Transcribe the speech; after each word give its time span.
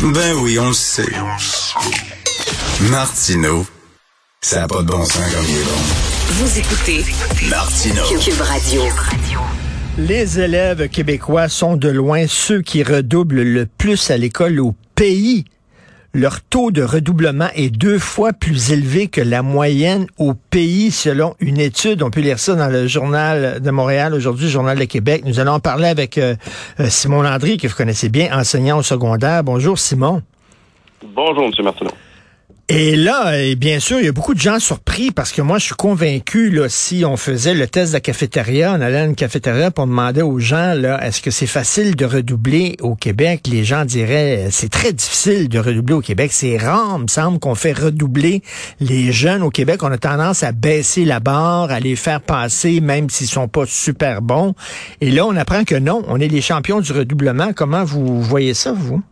Ben 0.00 0.32
oui, 0.42 0.56
on 0.60 0.68
le 0.68 0.74
sait. 0.74 1.02
Martineau, 2.82 3.66
ça 4.40 4.60
n'a 4.60 4.68
pas 4.68 4.82
de 4.82 4.86
bon 4.86 5.04
sens 5.04 5.34
comme 5.34 5.44
il 5.44 5.56
est 5.56 5.64
bon. 5.64 5.70
Vous 6.28 6.58
écoutez 6.58 7.04
Martineau. 7.50 8.04
Cube 8.20 8.40
Radio. 8.40 8.82
Les 9.98 10.38
élèves 10.38 10.88
québécois 10.88 11.48
sont 11.48 11.76
de 11.76 11.88
loin 11.88 12.26
ceux 12.28 12.62
qui 12.62 12.84
redoublent 12.84 13.42
le 13.42 13.66
plus 13.66 14.12
à 14.12 14.16
l'école 14.16 14.60
au 14.60 14.76
pays. 14.94 15.46
Leur 16.14 16.40
taux 16.40 16.70
de 16.70 16.82
redoublement 16.82 17.48
est 17.54 17.68
deux 17.68 17.98
fois 17.98 18.32
plus 18.32 18.72
élevé 18.72 19.08
que 19.08 19.20
la 19.20 19.42
moyenne 19.42 20.06
au 20.16 20.32
pays 20.32 20.90
selon 20.90 21.34
une 21.38 21.60
étude. 21.60 22.02
On 22.02 22.10
peut 22.10 22.22
lire 22.22 22.38
ça 22.38 22.54
dans 22.54 22.68
le 22.68 22.86
journal 22.86 23.60
de 23.60 23.70
Montréal 23.70 24.14
aujourd'hui, 24.14 24.46
le 24.46 24.50
journal 24.50 24.78
de 24.78 24.84
Québec. 24.84 25.22
Nous 25.26 25.38
allons 25.38 25.52
en 25.52 25.60
parler 25.60 25.86
avec 25.86 26.16
euh, 26.16 26.34
euh, 26.80 26.88
Simon 26.88 27.20
Landry, 27.20 27.58
que 27.58 27.68
vous 27.68 27.76
connaissez 27.76 28.08
bien, 28.08 28.36
enseignant 28.36 28.78
au 28.78 28.82
secondaire. 28.82 29.44
Bonjour 29.44 29.78
Simon. 29.78 30.22
Bonjour, 31.14 31.44
M. 31.44 31.52
Martineau. 31.62 31.90
Et 32.70 32.96
là, 32.96 33.42
et 33.42 33.54
bien 33.56 33.80
sûr, 33.80 33.98
il 33.98 34.04
y 34.04 34.08
a 34.08 34.12
beaucoup 34.12 34.34
de 34.34 34.40
gens 34.40 34.58
surpris 34.58 35.10
parce 35.10 35.32
que 35.32 35.40
moi, 35.40 35.56
je 35.56 35.64
suis 35.64 35.74
convaincu, 35.74 36.50
là, 36.50 36.68
si 36.68 37.02
on 37.06 37.16
faisait 37.16 37.54
le 37.54 37.66
test 37.66 37.92
de 37.92 37.96
la 37.96 38.00
cafétéria, 38.00 38.74
on 38.76 38.82
allait 38.82 38.98
à 38.98 39.04
une 39.06 39.14
cafétéria 39.14 39.70
pour 39.70 39.86
demander 39.86 40.20
aux 40.20 40.38
gens, 40.38 40.74
là, 40.74 41.02
est-ce 41.02 41.22
que 41.22 41.30
c'est 41.30 41.46
facile 41.46 41.96
de 41.96 42.04
redoubler 42.04 42.76
au 42.82 42.94
Québec? 42.94 43.46
Les 43.50 43.64
gens 43.64 43.86
diraient, 43.86 44.48
c'est 44.50 44.68
très 44.68 44.92
difficile 44.92 45.48
de 45.48 45.58
redoubler 45.58 45.94
au 45.94 46.02
Québec. 46.02 46.30
C'est 46.30 46.58
rare, 46.58 46.96
il 46.98 47.04
me 47.04 47.08
semble, 47.08 47.38
qu'on 47.38 47.54
fait 47.54 47.72
redoubler 47.72 48.42
les 48.80 49.12
jeunes 49.12 49.42
au 49.42 49.50
Québec. 49.50 49.82
On 49.82 49.90
a 49.90 49.96
tendance 49.96 50.42
à 50.42 50.52
baisser 50.52 51.06
la 51.06 51.20
barre, 51.20 51.70
à 51.70 51.80
les 51.80 51.96
faire 51.96 52.20
passer, 52.20 52.82
même 52.82 53.08
s'ils 53.08 53.28
sont 53.28 53.48
pas 53.48 53.64
super 53.66 54.20
bons. 54.20 54.54
Et 55.00 55.10
là, 55.10 55.24
on 55.24 55.36
apprend 55.36 55.64
que 55.64 55.74
non, 55.74 56.02
on 56.06 56.20
est 56.20 56.28
les 56.28 56.42
champions 56.42 56.82
du 56.82 56.92
redoublement. 56.92 57.54
Comment 57.54 57.84
vous 57.84 58.20
voyez 58.20 58.52
ça, 58.52 58.74
vous? 58.76 59.02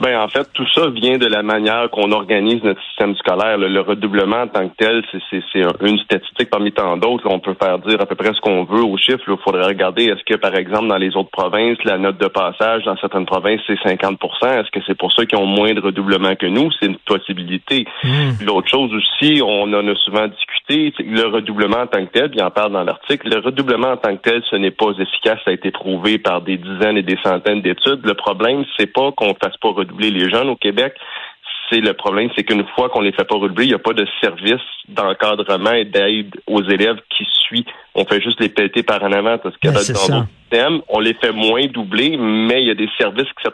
Ben 0.00 0.18
en 0.18 0.28
fait, 0.28 0.48
tout 0.54 0.66
ça 0.74 0.88
vient 0.90 1.18
de 1.18 1.26
la 1.26 1.44
manière 1.44 1.88
qu'on 1.90 2.10
organise 2.10 2.62
notre 2.64 2.82
système 2.88 3.14
scolaire. 3.14 3.58
Le, 3.58 3.68
le 3.68 3.80
redoublement 3.80 4.42
en 4.42 4.48
tant 4.48 4.68
que 4.68 4.74
tel, 4.76 5.04
c'est 5.30 5.60
une 5.82 5.98
statistique 5.98 6.50
parmi 6.50 6.72
tant 6.72 6.96
d'autres. 6.96 7.24
On 7.30 7.38
peut 7.38 7.54
faire 7.54 7.78
dire 7.78 8.00
à 8.00 8.06
peu 8.06 8.16
près 8.16 8.32
ce 8.34 8.40
qu'on 8.40 8.64
veut 8.64 8.82
aux 8.82 8.96
chiffres. 8.96 9.22
Il 9.28 9.36
faudrait 9.44 9.66
regarder 9.66 10.06
est-ce 10.06 10.24
que, 10.24 10.34
par 10.34 10.56
exemple, 10.56 10.88
dans 10.88 10.96
les 10.96 11.14
autres 11.16 11.30
provinces, 11.30 11.78
la 11.84 11.98
note 11.98 12.18
de 12.18 12.26
passage 12.26 12.84
dans 12.84 12.96
certaines 12.96 13.26
provinces, 13.26 13.60
c'est 13.68 13.74
50% 13.74 14.18
Est-ce 14.42 14.70
que 14.72 14.80
c'est 14.84 14.98
pour 14.98 15.12
ceux 15.12 15.26
qui 15.26 15.36
ont 15.36 15.46
moins 15.46 15.72
de 15.74 15.80
redoublement 15.80 16.34
que 16.34 16.46
nous? 16.46 16.70
C'est 16.80 16.86
une 16.86 16.98
possibilité. 16.98 17.86
L'autre 18.44 18.68
chose 18.68 18.90
aussi, 18.92 19.40
on 19.44 19.72
en 19.72 19.86
a 19.86 19.94
souvent 19.96 20.26
discuté, 20.26 20.92
le 21.04 21.28
redoublement 21.28 21.82
en 21.82 21.86
tant 21.86 22.04
que 22.04 22.10
tel, 22.10 22.30
puis 22.30 22.42
en 22.42 22.50
parle 22.50 22.72
dans 22.72 22.82
l'article, 22.82 23.28
le 23.28 23.40
redoublement 23.40 23.92
en 23.92 23.96
tant 23.96 24.16
que 24.16 24.22
tel, 24.22 24.42
ce 24.50 24.56
n'est 24.56 24.72
pas 24.72 24.90
efficace. 24.98 25.38
Ça 25.44 25.50
a 25.50 25.54
été 25.54 25.70
prouvé 25.70 26.18
par 26.18 26.40
des 26.40 26.56
dizaines 26.56 26.96
et 26.96 27.02
des 27.02 27.18
centaines 27.22 27.62
d'études. 27.62 28.04
Le 28.04 28.14
problème, 28.14 28.64
c'est 28.76 28.92
pas 28.92 29.12
qu'on 29.12 29.34
fasse 29.34 29.56
pas 29.58 29.70
redoubler 29.84 30.10
les 30.10 30.28
jeunes 30.30 30.48
au 30.48 30.56
Québec. 30.56 30.94
C'est 31.70 31.80
le 31.80 31.94
problème, 31.94 32.28
c'est 32.36 32.44
qu'une 32.44 32.66
fois 32.74 32.90
qu'on 32.90 33.00
les 33.00 33.12
fait 33.12 33.24
pas 33.24 33.36
redoubler, 33.36 33.64
il 33.64 33.68
n'y 33.68 33.74
a 33.74 33.78
pas 33.78 33.94
de 33.94 34.06
service 34.20 34.60
d'encadrement 34.88 35.72
et 35.72 35.84
d'aide 35.86 36.34
aux 36.46 36.62
élèves 36.62 36.98
qui 37.08 37.26
suit. 37.46 37.64
On 37.94 38.04
fait 38.04 38.20
juste 38.20 38.40
les 38.40 38.50
péter 38.50 38.82
par 38.82 39.02
en 39.02 39.12
avant 39.12 39.38
parce 39.38 39.56
que 39.56 39.68
Ben, 39.68 39.74
dans 39.74 39.80
d'autres 39.80 40.28
systèmes, 40.42 40.80
on 40.88 41.00
les 41.00 41.14
fait 41.14 41.32
moins 41.32 41.66
doubler, 41.66 42.16
mais 42.18 42.62
il 42.62 42.68
y 42.68 42.70
a 42.70 42.74
des 42.74 42.90
services 42.98 43.28
qui, 43.40 43.48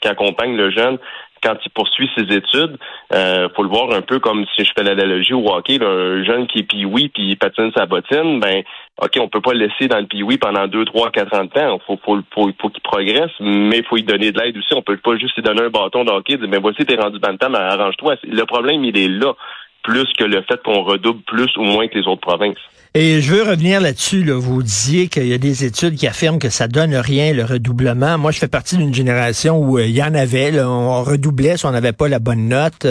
qui 0.00 0.08
accompagnent 0.08 0.56
le 0.56 0.70
jeune 0.70 0.98
quand 1.42 1.56
il 1.64 1.70
poursuit 1.70 2.10
ses 2.16 2.22
études. 2.22 2.78
Euh, 3.12 3.48
faut 3.54 3.62
le 3.62 3.68
voir 3.68 3.92
un 3.92 4.02
peu 4.02 4.18
comme 4.18 4.44
si 4.54 4.64
je 4.64 4.70
fais 4.76 4.84
l'analogie 4.84 5.34
au 5.34 5.48
hockey, 5.48 5.78
un 5.82 6.24
jeune 6.24 6.46
qui 6.46 6.60
est 6.60 6.62
pioui 6.62 7.08
puis 7.08 7.30
il 7.30 7.36
patine 7.36 7.70
sa 7.76 7.86
bottine, 7.86 8.40
ben 8.40 8.62
OK, 9.02 9.12
on 9.20 9.28
peut 9.28 9.40
pas 9.40 9.52
le 9.52 9.66
laisser 9.66 9.88
dans 9.88 9.98
le 9.98 10.06
pioui 10.06 10.38
pendant 10.38 10.66
deux, 10.66 10.84
trois, 10.86 11.10
quatre 11.10 11.34
ans 11.34 11.44
de 11.44 11.50
temps. 11.50 11.78
Faut, 11.86 11.98
faut, 12.02 12.18
faut, 12.32 12.50
faut 12.60 12.68
qu'il 12.70 12.82
progresse, 12.82 13.30
mais 13.40 13.82
faut 13.82 13.96
lui 13.96 14.04
donner 14.04 14.32
de 14.32 14.40
l'aide 14.40 14.56
aussi. 14.56 14.74
On 14.74 14.82
peut 14.82 14.96
pas 14.96 15.16
juste 15.16 15.36
lui 15.36 15.42
donner 15.42 15.62
un 15.62 15.70
bâton 15.70 16.04
de 16.04 16.10
hockey 16.10 16.34
et 16.34 16.36
dire, 16.38 16.48
ben 16.48 16.60
voici, 16.60 16.84
t'es 16.86 16.96
rendu 16.96 17.18
bantam, 17.18 17.54
arrange-toi. 17.54 18.16
Le 18.24 18.44
problème, 18.44 18.84
il 18.84 18.96
est 18.96 19.08
là, 19.08 19.34
plus 19.82 20.10
que 20.18 20.24
le 20.24 20.42
fait 20.42 20.62
qu'on 20.62 20.82
redouble 20.82 21.22
plus 21.22 21.54
ou 21.56 21.62
moins 21.62 21.88
que 21.88 21.98
les 21.98 22.06
autres 22.06 22.22
provinces. 22.22 22.58
Et 22.98 23.20
je 23.20 23.34
veux 23.34 23.42
revenir 23.42 23.82
là-dessus. 23.82 24.24
Là. 24.24 24.38
Vous 24.38 24.62
disiez 24.62 25.08
qu'il 25.08 25.26
y 25.26 25.34
a 25.34 25.38
des 25.38 25.64
études 25.64 25.96
qui 25.96 26.06
affirment 26.06 26.38
que 26.38 26.48
ça 26.48 26.66
donne 26.66 26.94
rien, 26.94 27.34
le 27.34 27.44
redoublement. 27.44 28.16
Moi, 28.16 28.30
je 28.30 28.38
fais 28.38 28.48
partie 28.48 28.78
d'une 28.78 28.94
génération 28.94 29.58
où 29.58 29.76
euh, 29.76 29.84
il 29.84 29.94
y 29.94 30.02
en 30.02 30.14
avait. 30.14 30.58
on 30.62 31.02
redoublait 31.02 31.58
si 31.58 31.66
on 31.66 31.72
n'avait 31.72 31.92
pas 31.92 32.08
la 32.08 32.20
bonne 32.20 32.48
note. 32.48 32.86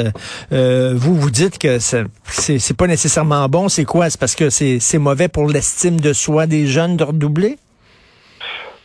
Euh, 0.52 0.94
vous, 0.96 1.16
vous 1.16 1.32
dites 1.32 1.58
que 1.58 1.80
c'est 1.80 2.78
pas 2.78 2.86
nécessairement 2.86 3.50
bon. 3.50 3.68
C'est 3.68 3.86
quoi? 3.86 4.12
C'est 4.12 4.20
parce 4.20 4.36
que 4.36 4.52
c'est 4.52 5.00
mauvais 5.00 5.28
pour 5.28 5.48
l'estime 5.48 6.00
de 6.00 6.14
soi 6.14 6.46
des 6.46 6.68
jeunes 6.68 6.98
de 6.98 7.04
redoubler? 7.04 7.58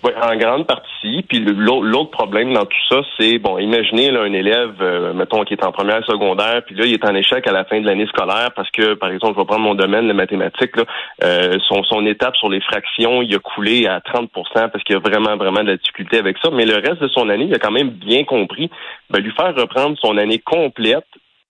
Oui, 0.03 0.12
en 0.22 0.34
grande 0.37 0.66
partie. 0.66 1.22
Puis 1.28 1.41
l'autre 1.41 2.11
problème 2.11 2.55
dans 2.55 2.65
tout 2.65 2.84
ça, 2.88 3.03
c'est 3.19 3.38
bon, 3.38 3.59
imaginez 3.59 4.11
là, 4.11 4.22
un 4.22 4.33
élève, 4.33 4.75
euh, 4.81 5.12
mettons, 5.12 5.44
qui 5.44 5.53
est 5.53 5.65
en 5.65 5.72
première 5.72 6.05
secondaire, 6.06 6.62
puis 6.65 6.75
là, 6.75 6.87
il 6.87 6.94
est 6.94 7.05
en 7.05 7.15
échec 7.15 7.47
à 7.47 7.53
la 7.53 7.65
fin 7.65 7.81
de 7.81 7.87
l'année 7.87 8.06
scolaire 8.06 8.50
parce 8.56 8.71
que, 8.71 8.94
par 8.94 9.10
exemple, 9.10 9.34
je 9.34 9.41
vais 9.41 9.47
prendre 9.47 9.65
mon 9.65 9.75
domaine, 9.75 10.06
les 10.06 10.15
mathématiques, 10.15 10.77
là, 10.77 10.84
euh, 11.25 11.59
son, 11.69 11.83
son 11.84 12.06
étape 12.06 12.34
sur 12.37 12.49
les 12.49 12.62
fractions, 12.62 13.21
il 13.21 13.34
a 13.34 13.39
coulé 13.41 13.87
à 13.87 14.00
30% 14.00 14.28
parce 14.55 14.83
qu'il 14.84 14.97
a 14.97 15.00
vraiment, 15.00 15.37
vraiment 15.37 15.62
de 15.62 15.69
la 15.69 15.77
difficulté 15.77 16.16
avec 16.16 16.39
ça. 16.43 16.50
Mais 16.50 16.65
le 16.65 16.77
reste 16.77 17.03
de 17.03 17.09
son 17.09 17.28
année, 17.28 17.44
il 17.44 17.55
a 17.55 17.59
quand 17.59 17.71
même 17.71 17.91
bien 17.91 18.25
compris, 18.25 18.71
ben, 19.10 19.21
lui 19.21 19.33
faire 19.33 19.55
reprendre 19.55 19.99
son 20.00 20.16
année 20.16 20.39
complète 20.39 21.05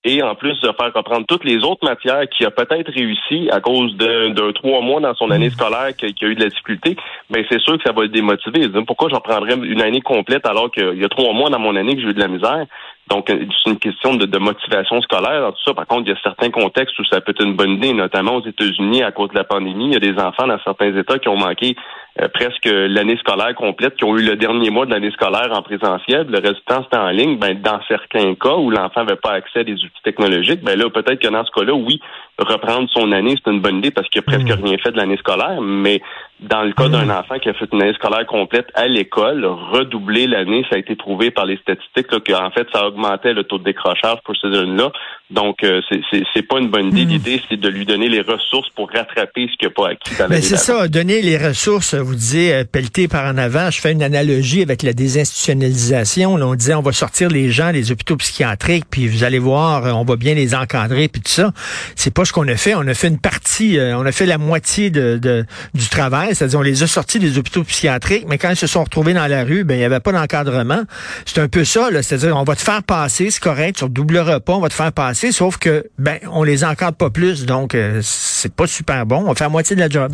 et 0.05 0.23
en 0.23 0.35
plus 0.35 0.59
de 0.61 0.71
faire 0.79 0.93
reprendre 0.95 1.27
toutes 1.27 1.45
les 1.45 1.59
autres 1.59 1.85
matières 1.85 2.29
qui 2.29 2.45
a 2.45 2.51
peut-être 2.51 2.91
réussi 2.91 3.51
à 3.51 3.61
cause 3.61 3.95
d'un 3.97 4.53
trois 4.53 4.81
mois 4.81 5.01
dans 5.01 5.15
son 5.15 5.31
année 5.31 5.51
scolaire 5.51 5.95
qui, 5.97 6.13
qui 6.15 6.25
a 6.25 6.29
eu 6.29 6.35
de 6.35 6.43
la 6.43 6.49
difficulté, 6.49 6.97
ben 7.29 7.45
c'est 7.51 7.61
sûr 7.61 7.77
que 7.77 7.83
ça 7.85 7.93
va 7.93 8.03
le 8.03 8.09
démotiver. 8.09 8.69
Pourquoi 8.87 9.11
j'en 9.11 9.21
prendrais 9.21 9.55
une 9.55 9.83
année 9.83 10.01
complète 10.01 10.47
alors 10.47 10.71
qu'il 10.71 10.99
y 10.99 11.05
a 11.05 11.09
trois 11.09 11.33
mois 11.33 11.51
dans 11.51 11.59
mon 11.59 11.77
année 11.77 11.97
que 11.97 12.03
j'ai 12.03 12.09
eu 12.09 12.15
de 12.15 12.21
la 12.21 12.29
misère? 12.29 12.65
Donc, 13.11 13.29
euh, 13.29 13.45
c'est 13.65 13.71
une 13.71 13.79
question 13.79 14.15
de, 14.15 14.25
de 14.25 14.39
motivation 14.39 15.01
scolaire 15.03 15.41
dans 15.41 15.51
tout 15.51 15.63
ça. 15.67 15.75
Par 15.75 15.87
contre, 15.87 16.03
il 16.07 16.11
y 16.11 16.17
a 16.17 16.21
certains 16.23 16.51
contextes 16.51 16.97
où 16.99 17.05
ça 17.05 17.21
peut 17.21 17.33
être 17.33 17.45
une 17.45 17.57
bonne 17.57 17.73
idée, 17.73 17.93
notamment 17.93 18.37
aux 18.37 18.47
États-Unis 18.47 19.03
à 19.03 19.11
cause 19.11 19.31
de 19.31 19.35
la 19.35 19.45
pandémie. 19.45 19.87
Il 19.87 19.93
y 19.95 19.97
a 19.97 20.13
des 20.13 20.17
enfants 20.21 20.47
dans 20.47 20.61
certains 20.63 20.97
États 20.97 21.19
qui 21.19 21.29
ont 21.29 21.37
manqué 21.37 21.75
euh, 22.21 22.29
presque 22.33 22.65
l'année 22.67 23.17
scolaire 23.19 23.55
complète, 23.55 23.95
qui 23.97 24.05
ont 24.05 24.17
eu 24.17 24.23
le 24.23 24.37
dernier 24.37 24.71
mois 24.71 24.87
de 24.87 24.91
l'année 24.91 25.11
scolaire 25.13 25.51
en 25.53 25.63
présentiel. 25.63 26.27
Le 26.29 26.41
temps, 26.67 26.83
c'était 26.85 26.97
en 26.97 27.11
ligne. 27.11 27.39
Ben, 27.39 27.61
dans 27.61 27.81
certains 27.87 28.35
cas 28.35 28.55
où 28.57 28.71
l'enfant 28.71 29.05
n'avait 29.05 29.17
pas 29.21 29.33
accès 29.33 29.61
à 29.61 29.65
des 29.65 29.75
outils 29.75 30.03
technologiques, 30.03 30.63
ben 30.63 30.77
là, 30.79 30.91
peut-être 30.91 31.21
que 31.21 31.29
dans 31.29 31.45
ce 31.45 31.51
cas-là, 31.53 31.75
oui, 31.75 32.01
reprendre 32.39 32.89
son 32.91 33.13
année, 33.13 33.35
c'est 33.43 33.51
une 33.51 33.61
bonne 33.61 33.79
idée 33.79 33.91
parce 33.91 34.09
qu'il 34.09 34.21
a 34.21 34.23
presque 34.23 34.49
rien 34.63 34.77
fait 34.79 34.91
de 34.93 34.97
l'année 34.97 35.19
scolaire. 35.19 35.61
Mais 35.61 36.01
dans 36.41 36.63
le 36.63 36.73
cas 36.73 36.89
d'un 36.89 37.11
enfant 37.11 37.39
qui 37.39 37.51
a 37.51 37.53
fait 37.53 37.69
une 37.73 37.83
année 37.83 37.93
scolaire 37.95 38.27
complète 38.27 38.69
à 38.75 38.87
l'école, 38.89 39.45
redoubler 39.45 40.27
l'année, 40.27 40.65
ça 40.71 40.77
a 40.77 40.79
été 40.79 40.97
prouvé 40.97 41.31
par 41.31 41.45
les 41.45 41.59
statistiques 41.59 42.11
là, 42.11 42.19
qu'en 42.27 42.51
fait, 42.51 42.67
ça 42.73 42.87
augmentait 42.87 43.35
le 43.35 43.45
taux 43.45 43.59
de 43.59 43.65
décrochage 43.65 44.19
pour 44.25 44.35
ces 44.37 44.51
jeunes-là. 44.53 44.91
Donc, 45.31 45.63
euh, 45.63 45.81
c'est- 45.89 46.01
c'est 46.11 46.23
c'est 46.35 46.43
pas 46.43 46.59
une 46.59 46.69
bonne 46.71 46.89
idée. 46.89 47.05
L'idée, 47.05 47.41
c'est 47.49 47.59
de 47.61 47.69
lui 47.69 47.85
donner 47.85 48.09
les 48.09 48.23
ressources 48.23 48.69
pour 48.71 48.91
rattraper 48.91 49.49
ce 49.53 49.57
qu'il 49.59 49.69
n'a 49.69 49.75
pas 49.75 49.89
acquis 49.91 50.17
dans 50.19 50.29
Ben 50.29 50.41
c'est 50.43 50.57
ça, 50.57 50.89
donner 50.89 51.21
les 51.23 51.37
ressources 51.37 51.95
vous 52.03 52.15
disiez 52.15 52.55
euh, 52.55 52.65
pelleter 52.65 53.09
par 53.09 53.25
en 53.25 53.39
avant. 53.39 53.71
Je 53.71 53.81
fais 53.81 53.93
une 53.93 54.03
analogie 54.03 54.63
avec 54.63 54.83
la 54.83 54.93
désinstitutionnalisation. 54.93 56.35
On 56.35 56.55
disait 56.55 56.75
on 56.75 56.83
va 56.83 56.93
sortir 56.93 57.29
les 57.29 57.51
gens 57.51 57.73
des 57.73 57.93
hôpitaux 57.93 58.17
psychiatriques, 58.17 58.85
puis 58.91 59.09
vous 59.09 59.25
allez 59.25 59.39
voir, 59.39 59.85
on 59.97 60.05
va 60.05 60.17
bien 60.17 60.35
les 60.35 60.55
encadrer, 60.55 61.09
puis 61.09 61.23
tout 61.23 61.31
ça. 61.31 61.53
C'est 61.97 62.13
pas 62.13 62.25
ce 62.25 62.33
qu'on 62.33 62.47
a 62.49 62.57
fait. 62.57 62.75
On 62.75 62.87
a 62.87 62.95
fait 62.95 63.09
une 63.09 63.19
partie, 63.19 63.79
euh, 63.79 63.97
on 63.97 64.07
a 64.07 64.13
fait 64.13 64.27
la 64.27 64.39
moitié 64.39 64.91
du 64.91 65.89
travail, 65.91 66.35
c'est-à-dire 66.35 66.59
on 66.59 66.63
les 66.63 66.83
a 66.83 66.87
sortis 66.87 67.19
des 67.19 67.39
hôpitaux 67.39 67.65
psychiatriques, 67.65 68.25
mais 68.29 68.39
quand 68.39 68.51
ils 68.51 68.57
se 68.57 68.67
sont 68.67 68.85
retrouvés 68.85 69.15
dans 69.15 69.27
la 69.27 69.45
rue, 69.45 69.65
ben 69.65 69.75
il 69.75 69.81
y 69.81 69.85
avait 69.85 70.01
pas 70.01 70.13
d'encadrement. 70.13 70.83
C'est 71.27 71.41
un 71.41 71.49
peu 71.49 71.65
ça, 71.65 71.89
c'est-à-dire 72.03 72.37
on 72.37 72.45
va 72.45 72.57
te 72.57 72.63
faire 72.63 72.83
passer, 72.83 73.31
c'est 73.31 73.43
correct, 73.43 73.79
sur 73.79 73.89
double 73.89 74.19
repas, 74.19 74.55
on 74.55 74.61
va 74.61 74.69
te 74.69 74.75
faire 74.75 74.93
passer, 74.93 75.33
sauf 75.33 75.59
que 75.59 75.85
ben 75.99 76.19
on 76.31 76.43
les 76.43 76.65
encadre 76.65 76.97
pas 76.97 77.11
plus, 77.11 77.47
donc 77.47 77.75
euh, 77.75 78.01
c'est 78.03 78.53
pas 78.53 78.67
super 78.67 79.07
bon. 79.07 79.25
On 79.27 79.35
faire 79.35 79.47
la 79.47 79.51
moitié 79.51 79.77
de 79.77 79.81
la 79.81 79.89
job. 79.89 80.13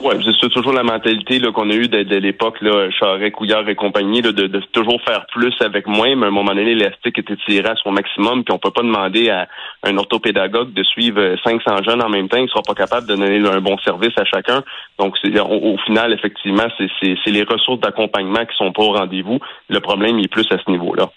Oui, 0.00 0.14
c'est 0.40 0.48
toujours 0.50 0.72
la 0.72 0.82
mentalité 0.82 1.40
qu'on 1.52 1.70
a 1.70 1.74
eue 1.74 1.88
de, 1.88 2.16
l'époque, 2.16 2.58
Charret, 2.98 3.30
Couillard 3.30 3.68
et 3.68 3.74
compagnie, 3.74 4.22
de, 4.22 4.30
toujours 4.72 5.00
faire 5.02 5.26
plus 5.26 5.54
avec 5.60 5.86
moins, 5.86 6.14
mais 6.16 6.26
à 6.26 6.28
un 6.28 6.32
moment 6.32 6.54
donné, 6.54 6.74
l'élastique 6.74 7.18
était 7.18 7.36
tiré 7.46 7.68
à 7.68 7.74
son 7.76 7.92
maximum, 7.92 8.44
puis 8.44 8.52
on 8.52 8.58
peut 8.58 8.70
pas 8.70 8.82
demander 8.82 9.30
à 9.30 9.48
un 9.82 9.96
orthopédagogue 9.96 10.72
de 10.72 10.82
suivre 10.82 11.36
500 11.44 11.82
jeunes 11.84 12.02
en 12.02 12.08
même 12.08 12.28
temps, 12.28 12.38
il 12.38 12.48
sera 12.48 12.62
pas 12.62 12.74
capable 12.74 13.06
de 13.06 13.14
donner 13.14 13.48
un 13.48 13.60
bon 13.60 13.78
service 13.78 14.12
à 14.16 14.24
chacun. 14.24 14.62
Donc, 14.98 15.16
au, 15.24 15.76
final, 15.86 16.12
effectivement, 16.12 16.66
c'est 16.78 17.30
les 17.30 17.44
ressources 17.44 17.80
d'accompagnement 17.80 18.44
qui 18.44 18.56
sont 18.56 18.72
pas 18.72 18.82
au 18.82 18.92
rendez-vous. 18.92 19.38
Le 19.68 19.80
problème 19.80 20.18
est 20.18 20.28
plus 20.28 20.46
à 20.50 20.58
ce 20.58 20.70
niveau-là. 20.70 21.10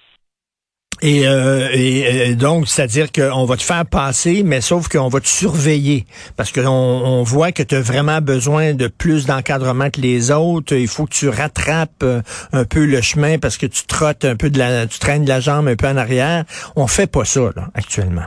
Et, 1.01 1.27
euh, 1.27 1.69
et, 1.73 2.35
donc, 2.35 2.67
c'est-à-dire 2.67 3.11
qu'on 3.11 3.45
va 3.45 3.55
te 3.55 3.63
faire 3.63 3.85
passer, 3.85 4.43
mais 4.43 4.61
sauf 4.61 4.87
qu'on 4.87 5.09
va 5.09 5.19
te 5.19 5.27
surveiller. 5.27 6.05
Parce 6.35 6.51
qu'on 6.51 6.67
on 6.67 7.23
voit 7.23 7.51
que 7.51 7.63
tu 7.63 7.75
as 7.75 7.81
vraiment 7.81 8.21
besoin 8.21 8.73
de 8.73 8.87
plus 8.87 9.25
d'encadrement 9.25 9.89
que 9.89 10.01
les 10.01 10.31
autres. 10.31 10.75
Il 10.75 10.87
faut 10.87 11.05
que 11.05 11.13
tu 11.13 11.29
rattrapes 11.29 12.03
euh, 12.03 12.21
un 12.51 12.65
peu 12.65 12.85
le 12.85 13.01
chemin 13.01 13.37
parce 13.37 13.57
que 13.57 13.65
tu 13.65 13.85
trottes 13.85 14.25
un 14.25 14.35
peu 14.35 14.49
de 14.49 14.57
la, 14.57 14.87
tu 14.87 14.99
traînes 14.99 15.23
de 15.23 15.29
la 15.29 15.39
jambe 15.39 15.67
un 15.67 15.75
peu 15.75 15.87
en 15.87 15.97
arrière. 15.97 16.45
On 16.75 16.87
fait 16.87 17.07
pas 17.07 17.25
ça, 17.25 17.41
là, 17.55 17.69
actuellement. 17.73 18.25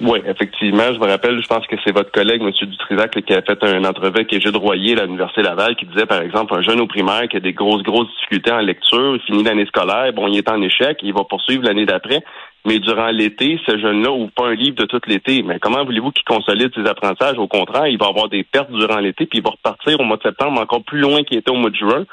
Oui, 0.00 0.20
effectivement. 0.26 0.92
Je 0.92 0.98
me 0.98 1.06
rappelle, 1.06 1.42
je 1.42 1.46
pense 1.48 1.66
que 1.66 1.74
c'est 1.84 1.92
votre 1.92 2.12
collègue, 2.12 2.40
M. 2.40 2.50
Dutrisac, 2.50 3.20
qui 3.20 3.34
a 3.34 3.42
fait 3.42 3.64
un 3.64 3.84
entrevue 3.84 4.18
avec 4.18 4.30
Gilles 4.30 4.56
Royer 4.56 4.98
à 4.98 5.04
l'Université 5.04 5.42
Laval, 5.42 5.74
qui 5.74 5.86
disait, 5.86 6.06
par 6.06 6.22
exemple, 6.22 6.54
un 6.54 6.62
jeune 6.62 6.80
au 6.80 6.86
primaire 6.86 7.26
qui 7.28 7.36
a 7.36 7.40
des 7.40 7.52
grosses, 7.52 7.82
grosses 7.82 8.08
difficultés 8.14 8.52
en 8.52 8.60
lecture, 8.60 9.16
il 9.16 9.20
finit 9.22 9.42
l'année 9.42 9.66
scolaire, 9.66 10.12
bon, 10.12 10.28
il 10.28 10.38
est 10.38 10.48
en 10.48 10.62
échec, 10.62 10.98
il 11.02 11.12
va 11.12 11.24
poursuivre 11.24 11.64
l'année 11.64 11.84
d'après. 11.84 12.22
Mais 12.64 12.78
durant 12.78 13.08
l'été, 13.08 13.58
ce 13.66 13.78
jeune-là 13.78 14.12
ouvre 14.12 14.30
pas 14.30 14.48
un 14.48 14.54
livre 14.54 14.76
de 14.76 14.84
tout 14.84 15.00
l'été. 15.06 15.42
Mais 15.42 15.58
comment 15.58 15.84
voulez-vous 15.84 16.10
qu'il 16.10 16.24
consolide 16.24 16.70
ses 16.74 16.88
apprentissages? 16.88 17.38
Au 17.38 17.46
contraire, 17.48 17.86
il 17.86 17.98
va 17.98 18.06
avoir 18.06 18.28
des 18.28 18.44
pertes 18.44 18.70
durant 18.70 18.98
l'été, 18.98 19.26
puis 19.26 19.38
il 19.38 19.44
va 19.44 19.50
repartir 19.50 19.98
au 19.98 20.04
mois 20.04 20.16
de 20.16 20.22
septembre 20.22 20.60
encore 20.60 20.84
plus 20.84 21.00
loin 21.00 21.22
qu'il 21.22 21.38
était 21.38 21.50
au 21.50 21.56
mois 21.56 21.70
de 21.70 21.76
juin 21.76 22.04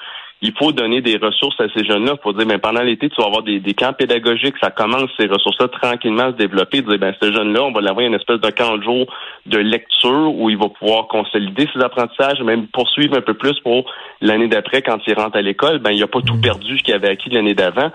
il 0.42 0.54
faut 0.54 0.72
donner 0.72 1.02
des 1.02 1.18
ressources 1.18 1.60
à 1.60 1.66
ces 1.76 1.86
jeunes-là. 1.86 2.14
Il 2.18 2.22
faut 2.22 2.34
dire, 2.34 2.46
mais 2.46 2.58
pendant 2.58 2.82
l'été, 2.82 3.10
tu 3.10 3.16
vas 3.22 3.28
avoir 3.28 3.44
des, 3.44 3.62
camps 3.74 3.94
pédagogiques, 3.94 4.56
ça 4.62 4.70
commence 4.70 5.10
ces 5.18 5.28
ressources-là 5.28 5.70
tranquillement 5.70 6.24
à 6.24 6.32
se 6.32 6.38
développer. 6.38 6.82
Dire, 6.82 7.00
ben, 7.00 7.14
ce 7.22 7.32
jeune-là, 7.32 7.64
on 7.64 7.72
va 7.72 7.82
l'avoir 7.82 8.06
une 8.06 8.14
espèce 8.14 8.40
de 8.40 8.50
camp 8.50 8.78
de 8.78 8.84
jour 8.84 9.06
de 9.46 9.58
lecture 9.58 10.34
où 10.36 10.50
il 10.50 10.58
va 10.58 10.68
pouvoir 10.70 11.08
consolider 11.08 11.68
ses 11.74 11.82
apprentissages, 11.82 12.42
même 12.42 12.68
poursuivre 12.68 13.18
un 13.18 13.22
peu 13.22 13.34
plus 13.34 13.60
pour 13.62 13.86
l'année 14.22 14.48
d'après 14.48 14.82
quand 14.82 15.00
il 15.08 15.14
rentre 15.14 15.38
à 15.38 15.42
l'école. 15.42 15.80
Ben, 15.80 15.92
il 15.92 16.00
n'a 16.00 16.08
pas 16.08 16.22
tout 16.22 16.36
mmh. 16.36 16.42
perdu 16.42 16.78
ce 16.78 16.84
qu'il 16.84 16.94
avait 16.94 17.10
acquis 17.10 17.30
l'année 17.30 17.56
d'avant. 17.56 17.92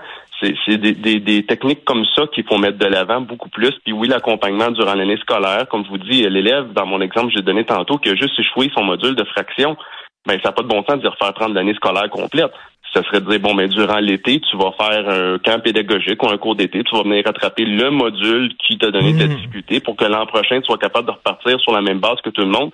C'est 0.65 0.77
des, 0.77 1.45
techniques 1.45 1.85
comme 1.85 2.03
ça 2.15 2.23
qu'il 2.33 2.43
faut 2.45 2.57
mettre 2.57 2.79
de 2.79 2.87
l'avant 2.87 3.21
beaucoup 3.21 3.49
plus. 3.49 3.71
Puis 3.83 3.93
oui, 3.93 4.07
l'accompagnement 4.07 4.71
durant 4.71 4.95
l'année 4.95 5.17
scolaire, 5.17 5.67
comme 5.69 5.85
je 5.85 5.89
vous 5.89 5.99
dis, 5.99 6.27
l'élève, 6.27 6.73
dans 6.73 6.87
mon 6.87 6.99
exemple, 6.99 7.31
j'ai 7.35 7.43
donné 7.43 7.63
tantôt, 7.63 7.99
qui 7.99 8.09
a 8.09 8.15
juste 8.15 8.39
échoué 8.39 8.71
son 8.73 8.83
module 8.83 9.15
de 9.15 9.23
fraction 9.23 9.77
ben 10.25 10.39
ça 10.41 10.49
n'a 10.49 10.51
pas 10.51 10.63
de 10.63 10.67
bon 10.67 10.83
sens 10.83 11.01
de 11.01 11.07
refaire 11.07 11.33
prendre 11.33 11.55
l'année 11.55 11.73
scolaire 11.73 12.09
complète. 12.09 12.51
Ça 12.93 13.01
serait 13.03 13.21
de 13.21 13.29
dire, 13.29 13.39
bon, 13.39 13.53
mais 13.53 13.67
ben, 13.67 13.73
durant 13.73 13.99
l'été, 13.99 14.41
tu 14.41 14.57
vas 14.57 14.73
faire 14.73 15.07
un 15.07 15.37
camp 15.39 15.61
pédagogique 15.61 16.21
ou 16.21 16.29
un 16.29 16.37
cours 16.37 16.55
d'été, 16.55 16.83
tu 16.83 16.93
vas 16.93 17.03
venir 17.03 17.23
rattraper 17.25 17.63
le 17.63 17.89
module 17.89 18.53
qui 18.67 18.77
t'a 18.77 18.91
donné 18.91 19.17
ta 19.17 19.25
mmh. 19.25 19.35
difficulté 19.35 19.79
pour 19.79 19.95
que 19.95 20.03
l'an 20.03 20.25
prochain, 20.25 20.59
tu 20.59 20.65
sois 20.65 20.77
capable 20.77 21.07
de 21.07 21.13
repartir 21.13 21.57
sur 21.61 21.71
la 21.71 21.81
même 21.81 21.99
base 21.99 22.19
que 22.21 22.29
tout 22.29 22.41
le 22.41 22.49
monde. 22.49 22.71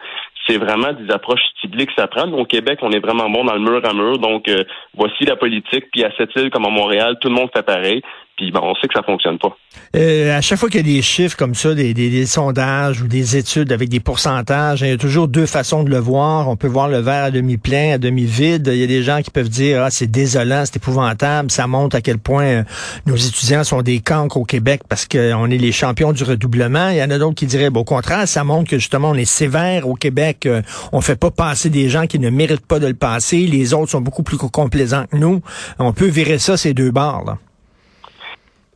C'est 0.47 0.57
vraiment 0.57 0.91
des 0.93 1.13
approches 1.13 1.41
ciblées 1.61 1.85
que 1.85 1.93
ça 1.95 2.07
prend. 2.07 2.27
Au 2.31 2.45
Québec, 2.45 2.79
on 2.81 2.91
est 2.91 2.99
vraiment 2.99 3.29
bon 3.29 3.43
dans 3.43 3.53
le 3.53 3.59
mur 3.59 3.81
à 3.85 3.93
mur. 3.93 4.17
Donc, 4.17 4.47
euh, 4.47 4.63
voici 4.95 5.25
la 5.25 5.35
politique. 5.35 5.85
Puis 5.91 6.03
à 6.03 6.11
cette 6.17 6.35
île 6.35 6.49
comme 6.49 6.65
à 6.65 6.69
Montréal, 6.69 7.17
tout 7.21 7.27
le 7.27 7.35
monde 7.35 7.49
fait 7.55 7.63
pareil. 7.63 8.01
Puis 8.37 8.51
bon, 8.51 8.59
on 8.61 8.75
sait 8.75 8.87
que 8.87 8.93
ça 8.93 9.01
fonctionne 9.01 9.39
pas. 9.39 9.57
Euh, 9.95 10.37
à 10.37 10.41
chaque 10.41 10.59
fois 10.59 10.69
qu'il 10.69 10.85
y 10.85 10.91
a 10.91 10.95
des 10.95 11.01
chiffres 11.01 11.35
comme 11.35 11.55
ça, 11.55 11.73
des, 11.73 12.25
sondages 12.27 13.01
ou 13.01 13.07
des 13.07 13.35
études 13.35 13.71
avec 13.71 13.89
des 13.89 13.99
pourcentages, 13.99 14.81
il 14.81 14.89
y 14.89 14.91
a 14.91 14.97
toujours 14.97 15.27
deux 15.27 15.47
façons 15.47 15.83
de 15.83 15.89
le 15.89 15.97
voir. 15.97 16.47
On 16.47 16.55
peut 16.55 16.67
voir 16.67 16.87
le 16.87 16.99
verre 16.99 17.25
à 17.25 17.31
demi 17.31 17.57
plein, 17.57 17.93
à 17.93 17.97
demi 17.97 18.25
vide. 18.25 18.69
Il 18.71 18.77
y 18.77 18.83
a 18.83 18.87
des 18.87 19.01
gens 19.01 19.23
qui 19.23 19.31
peuvent 19.31 19.49
dire 19.49 19.81
ah 19.81 19.89
c'est 19.89 20.05
désolant, 20.05 20.63
c'est 20.65 20.75
épouvantable, 20.75 21.49
ça 21.49 21.65
montre 21.65 21.95
à 21.95 22.01
quel 22.01 22.19
point 22.19 22.43
euh, 22.43 22.63
nos 23.07 23.15
étudiants 23.15 23.63
sont 23.63 23.81
des 23.81 24.01
cancres 24.01 24.37
au 24.37 24.45
Québec 24.45 24.81
parce 24.87 25.07
qu'on 25.07 25.49
est 25.49 25.57
les 25.57 25.71
champions 25.71 26.13
du 26.13 26.23
redoublement. 26.23 26.89
Il 26.89 26.97
y 26.97 27.03
en 27.03 27.09
a 27.09 27.17
d'autres 27.17 27.35
qui 27.35 27.47
diraient 27.47 27.71
bon, 27.71 27.79
au 27.79 27.85
contraire, 27.85 28.27
ça 28.27 28.43
montre 28.43 28.69
que 28.69 28.77
justement 28.77 29.09
on 29.09 29.15
est 29.15 29.25
sévère 29.25 29.87
au 29.87 29.95
Québec. 29.95 30.45
Euh, 30.45 30.61
on 30.91 31.01
fait 31.01 31.19
pas 31.19 31.31
passer 31.31 31.71
des 31.71 31.89
gens 31.89 32.05
qui 32.05 32.19
ne 32.19 32.29
méritent 32.29 32.67
pas 32.67 32.77
de 32.77 32.85
le 32.85 32.93
passer. 32.93 33.47
Les 33.47 33.73
autres 33.73 33.89
sont 33.89 34.01
beaucoup 34.01 34.23
plus 34.23 34.37
complaisants 34.37 35.05
que 35.11 35.17
nous. 35.17 35.41
On 35.79 35.91
peut 35.91 36.05
virer 36.05 36.37
ça 36.37 36.55
ces 36.55 36.75
deux 36.75 36.91
barres 36.91 37.23
là. 37.25 37.37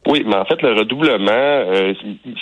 Oui, 0.08 0.24
mais 0.26 0.36
en 0.36 0.46
fait, 0.46 0.60
le 0.64 0.74
redoublement, 0.74 1.32
euh, 1.32 1.94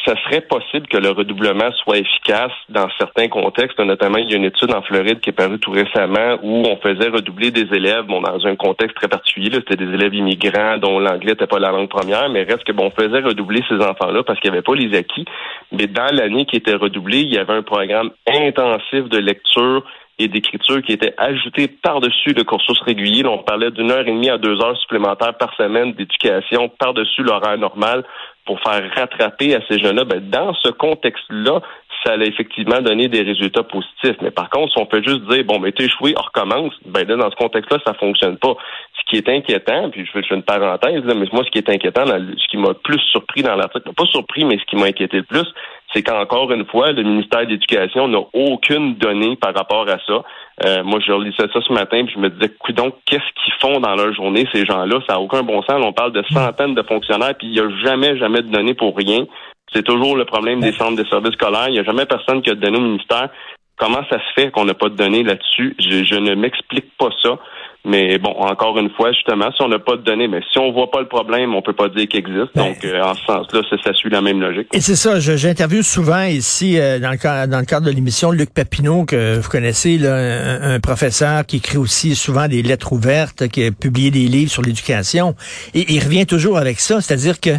ça 0.05 0.15
serait 0.23 0.39
possible 0.39 0.87
que 0.87 0.95
le 0.95 1.09
redoublement 1.09 1.69
soit 1.83 1.97
efficace 1.97 2.53
dans 2.69 2.87
certains 2.97 3.27
contextes. 3.27 3.77
Notamment, 3.79 4.17
il 4.17 4.31
y 4.31 4.33
a 4.33 4.37
une 4.37 4.45
étude 4.45 4.73
en 4.73 4.81
Floride 4.81 5.19
qui 5.19 5.31
est 5.31 5.33
parue 5.33 5.59
tout 5.59 5.71
récemment 5.71 6.37
où 6.41 6.63
on 6.65 6.77
faisait 6.77 7.09
redoubler 7.09 7.51
des 7.51 7.67
élèves, 7.75 8.05
bon, 8.05 8.21
dans 8.21 8.47
un 8.47 8.55
contexte 8.55 8.95
très 8.95 9.09
particulier. 9.09 9.51
C'était 9.53 9.75
des 9.75 9.93
élèves 9.93 10.13
immigrants 10.13 10.77
dont 10.77 10.99
l'anglais 10.99 11.31
n'était 11.31 11.47
pas 11.47 11.59
la 11.59 11.71
langue 11.71 11.89
première, 11.89 12.29
mais 12.29 12.43
reste 12.43 12.63
que 12.63 12.71
bon, 12.71 12.85
on 12.85 13.01
faisait 13.01 13.19
redoubler 13.19 13.61
ces 13.67 13.75
enfants-là 13.75 14.23
parce 14.23 14.39
qu'il 14.39 14.51
n'y 14.51 14.57
avait 14.57 14.63
pas 14.63 14.75
les 14.75 14.97
acquis. 14.97 15.25
Mais 15.73 15.87
dans 15.87 16.15
l'année 16.15 16.45
qui 16.45 16.55
était 16.55 16.75
redoublée, 16.75 17.19
il 17.19 17.33
y 17.33 17.37
avait 17.37 17.53
un 17.53 17.63
programme 17.63 18.11
intensif 18.25 19.09
de 19.09 19.17
lecture 19.17 19.83
et 20.19 20.27
d'écriture 20.27 20.81
qui 20.81 20.91
était 20.91 21.13
ajouté 21.17 21.67
par-dessus 21.67 22.33
le 22.33 22.43
cursus 22.43 22.79
régulier. 22.81 23.25
on 23.25 23.39
parlait 23.39 23.71
d'une 23.71 23.89
heure 23.89 24.07
et 24.07 24.11
demie 24.11 24.29
à 24.29 24.37
deux 24.37 24.61
heures 24.61 24.77
supplémentaires 24.77 25.37
par 25.37 25.55
semaine 25.55 25.93
d'éducation 25.93 26.69
par-dessus 26.77 27.23
l'horaire 27.23 27.57
normal 27.57 28.03
pour 28.45 28.59
faire 28.61 28.83
rattraper 28.95 29.55
à 29.55 29.61
ces 29.69 29.79
jeunes-là. 29.79 30.03
Ben, 30.03 30.19
dans 30.29 30.53
ce 30.55 30.69
contexte-là, 30.69 31.61
ça 32.03 32.13
allait 32.13 32.27
effectivement 32.27 32.81
donner 32.81 33.07
des 33.07 33.21
résultats 33.21 33.63
positifs. 33.63 34.15
Mais 34.21 34.31
par 34.31 34.49
contre, 34.49 34.73
si 34.73 34.79
on 34.79 34.85
peut 34.85 35.01
juste 35.05 35.21
dire, 35.29 35.43
bon, 35.45 35.59
mais 35.59 35.71
t'es 35.71 35.85
échoué, 35.85 36.13
on 36.17 36.21
recommence, 36.21 36.73
ben 36.85 37.07
là, 37.07 37.15
dans 37.15 37.29
ce 37.29 37.35
contexte-là, 37.35 37.77
ça 37.85 37.93
fonctionne 37.93 38.37
pas. 38.37 38.55
Ce 38.97 39.09
qui 39.09 39.17
est 39.17 39.29
inquiétant, 39.29 39.89
puis 39.89 40.05
je 40.05 40.11
fais 40.11 40.35
une 40.35 40.43
parenthèse, 40.43 41.03
mais 41.05 41.27
moi, 41.31 41.43
ce 41.45 41.51
qui 41.51 41.57
est 41.57 41.69
inquiétant, 41.69 42.05
ce 42.05 42.47
qui 42.49 42.57
m'a 42.57 42.73
plus 42.73 42.99
surpris 43.11 43.43
dans 43.43 43.55
l'article, 43.55 43.93
pas 43.95 44.05
surpris, 44.05 44.45
mais 44.45 44.57
ce 44.57 44.65
qui 44.65 44.75
m'a 44.75 44.87
inquiété 44.87 45.17
le 45.17 45.23
plus, 45.23 45.47
c'est 45.93 46.03
qu'encore 46.03 46.51
une 46.51 46.65
fois, 46.65 46.91
le 46.91 47.03
ministère 47.03 47.45
de 47.45 47.51
l'Éducation 47.51 48.07
n'a 48.07 48.19
aucune 48.33 48.95
donnée 48.95 49.35
par 49.35 49.55
rapport 49.55 49.89
à 49.89 49.97
ça. 50.05 50.23
Euh, 50.65 50.83
moi, 50.83 50.99
je 51.05 51.11
relisais 51.11 51.47
ça 51.51 51.59
ce 51.65 51.73
matin, 51.73 52.03
puis 52.05 52.13
je 52.15 52.19
me 52.19 52.29
disais, 52.29 52.53
donc, 52.73 52.95
qu'est-ce 53.05 53.43
qu'ils 53.43 53.53
font 53.59 53.79
dans 53.79 53.95
leur 53.95 54.13
journée, 54.13 54.47
ces 54.53 54.65
gens-là? 54.65 54.99
Ça 55.07 55.13
n'a 55.13 55.19
aucun 55.19 55.41
bon 55.41 55.61
sens. 55.63 55.81
On 55.83 55.93
parle 55.93 56.11
de 56.11 56.23
centaines 56.31 56.75
de 56.75 56.83
fonctionnaires, 56.83 57.33
puis 57.37 57.47
il 57.47 57.53
n'y 57.53 57.59
a 57.59 57.69
jamais, 57.83 58.17
jamais 58.17 58.41
de 58.41 58.51
données 58.51 58.75
pour 58.75 58.95
rien. 58.95 59.25
C'est 59.73 59.83
toujours 59.83 60.15
le 60.15 60.25
problème 60.25 60.59
des 60.59 60.73
centres 60.73 60.95
de 60.95 61.07
services 61.07 61.33
scolaires. 61.33 61.69
Il 61.69 61.73
n'y 61.73 61.79
a 61.79 61.83
jamais 61.83 62.05
personne 62.05 62.41
qui 62.41 62.49
a 62.49 62.55
donné 62.55 62.77
au 62.77 62.81
ministère. 62.81 63.29
Comment 63.77 64.03
ça 64.09 64.17
se 64.17 64.41
fait 64.41 64.51
qu'on 64.51 64.65
n'a 64.65 64.73
pas 64.73 64.89
de 64.89 64.95
données 64.95 65.23
là-dessus? 65.23 65.75
je 65.79 66.15
ne 66.15 66.35
m'explique 66.35 66.97
pas 66.97 67.09
ça. 67.21 67.39
Mais 67.85 68.17
bon, 68.17 68.31
encore 68.31 68.77
une 68.77 68.89
fois, 68.89 69.13
justement, 69.13 69.51
si 69.55 69.61
on 69.61 69.69
n'a 69.69 69.79
pas 69.79 69.95
de 69.95 70.01
données, 70.01 70.27
mais 70.27 70.41
si 70.51 70.59
on 70.59 70.71
voit 70.71 70.91
pas 70.91 70.99
le 70.99 71.07
problème, 71.07 71.55
on 71.55 71.61
peut 71.61 71.73
pas 71.73 71.87
dire 71.87 72.07
qu'il 72.09 72.19
existe. 72.19 72.53
Ben, 72.53 72.67
Donc, 72.67 72.83
euh, 72.83 73.01
en 73.01 73.15
ce 73.15 73.25
sens-là, 73.25 73.61
ça, 73.83 73.93
suit 73.93 74.09
la 74.09 74.21
même 74.21 74.41
logique. 74.41 74.67
Et 74.73 74.81
c'est 74.81 74.97
ça, 74.97 75.19
j'interviewe 75.19 75.81
souvent 75.81 76.23
ici, 76.23 76.77
euh, 76.77 76.99
dans, 76.99 77.11
le, 77.11 77.47
dans 77.47 77.59
le 77.59 77.65
cadre 77.65 77.85
de 77.85 77.91
l'émission, 77.91 78.31
Luc 78.31 78.53
Papineau, 78.53 79.05
que 79.05 79.39
vous 79.39 79.49
connaissez, 79.49 79.97
là, 79.97 80.15
un, 80.61 80.79
professeur 80.79 81.45
qui 81.45 81.57
écrit 81.57 81.77
aussi 81.77 82.15
souvent 82.15 82.47
des 82.47 82.61
lettres 82.61 82.91
ouvertes, 82.93 83.47
qui 83.47 83.65
a 83.65 83.71
publié 83.71 84.11
des 84.11 84.27
livres 84.27 84.51
sur 84.51 84.61
l'éducation. 84.61 85.35
Et 85.73 85.85
il 85.93 86.03
revient 86.03 86.25
toujours 86.25 86.57
avec 86.57 86.79
ça, 86.79 86.99
c'est-à-dire 87.01 87.39
que 87.39 87.51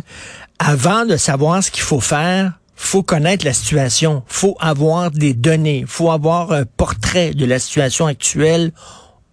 avant 0.59 1.07
de 1.07 1.17
savoir 1.17 1.63
ce 1.63 1.71
qu'il 1.71 1.83
faut 1.83 2.01
faire, 2.01 2.53
faut 2.77 3.03
connaître 3.03 3.45
la 3.45 3.53
situation, 3.53 4.23
faut 4.27 4.57
avoir 4.61 5.11
des 5.11 5.35
données, 5.35 5.85
faut 5.87 6.11
avoir 6.11 6.53
un 6.53 6.65
portrait 6.65 7.33
de 7.33 7.47
la 7.47 7.59
situation 7.59 8.07
actuelle 8.07 8.73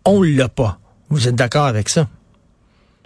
on 0.07 0.21
l'a 0.23 0.49
pas. 0.49 0.77
Vous 1.09 1.27
êtes 1.27 1.35
d'accord 1.35 1.65
avec 1.65 1.89
ça? 1.89 2.07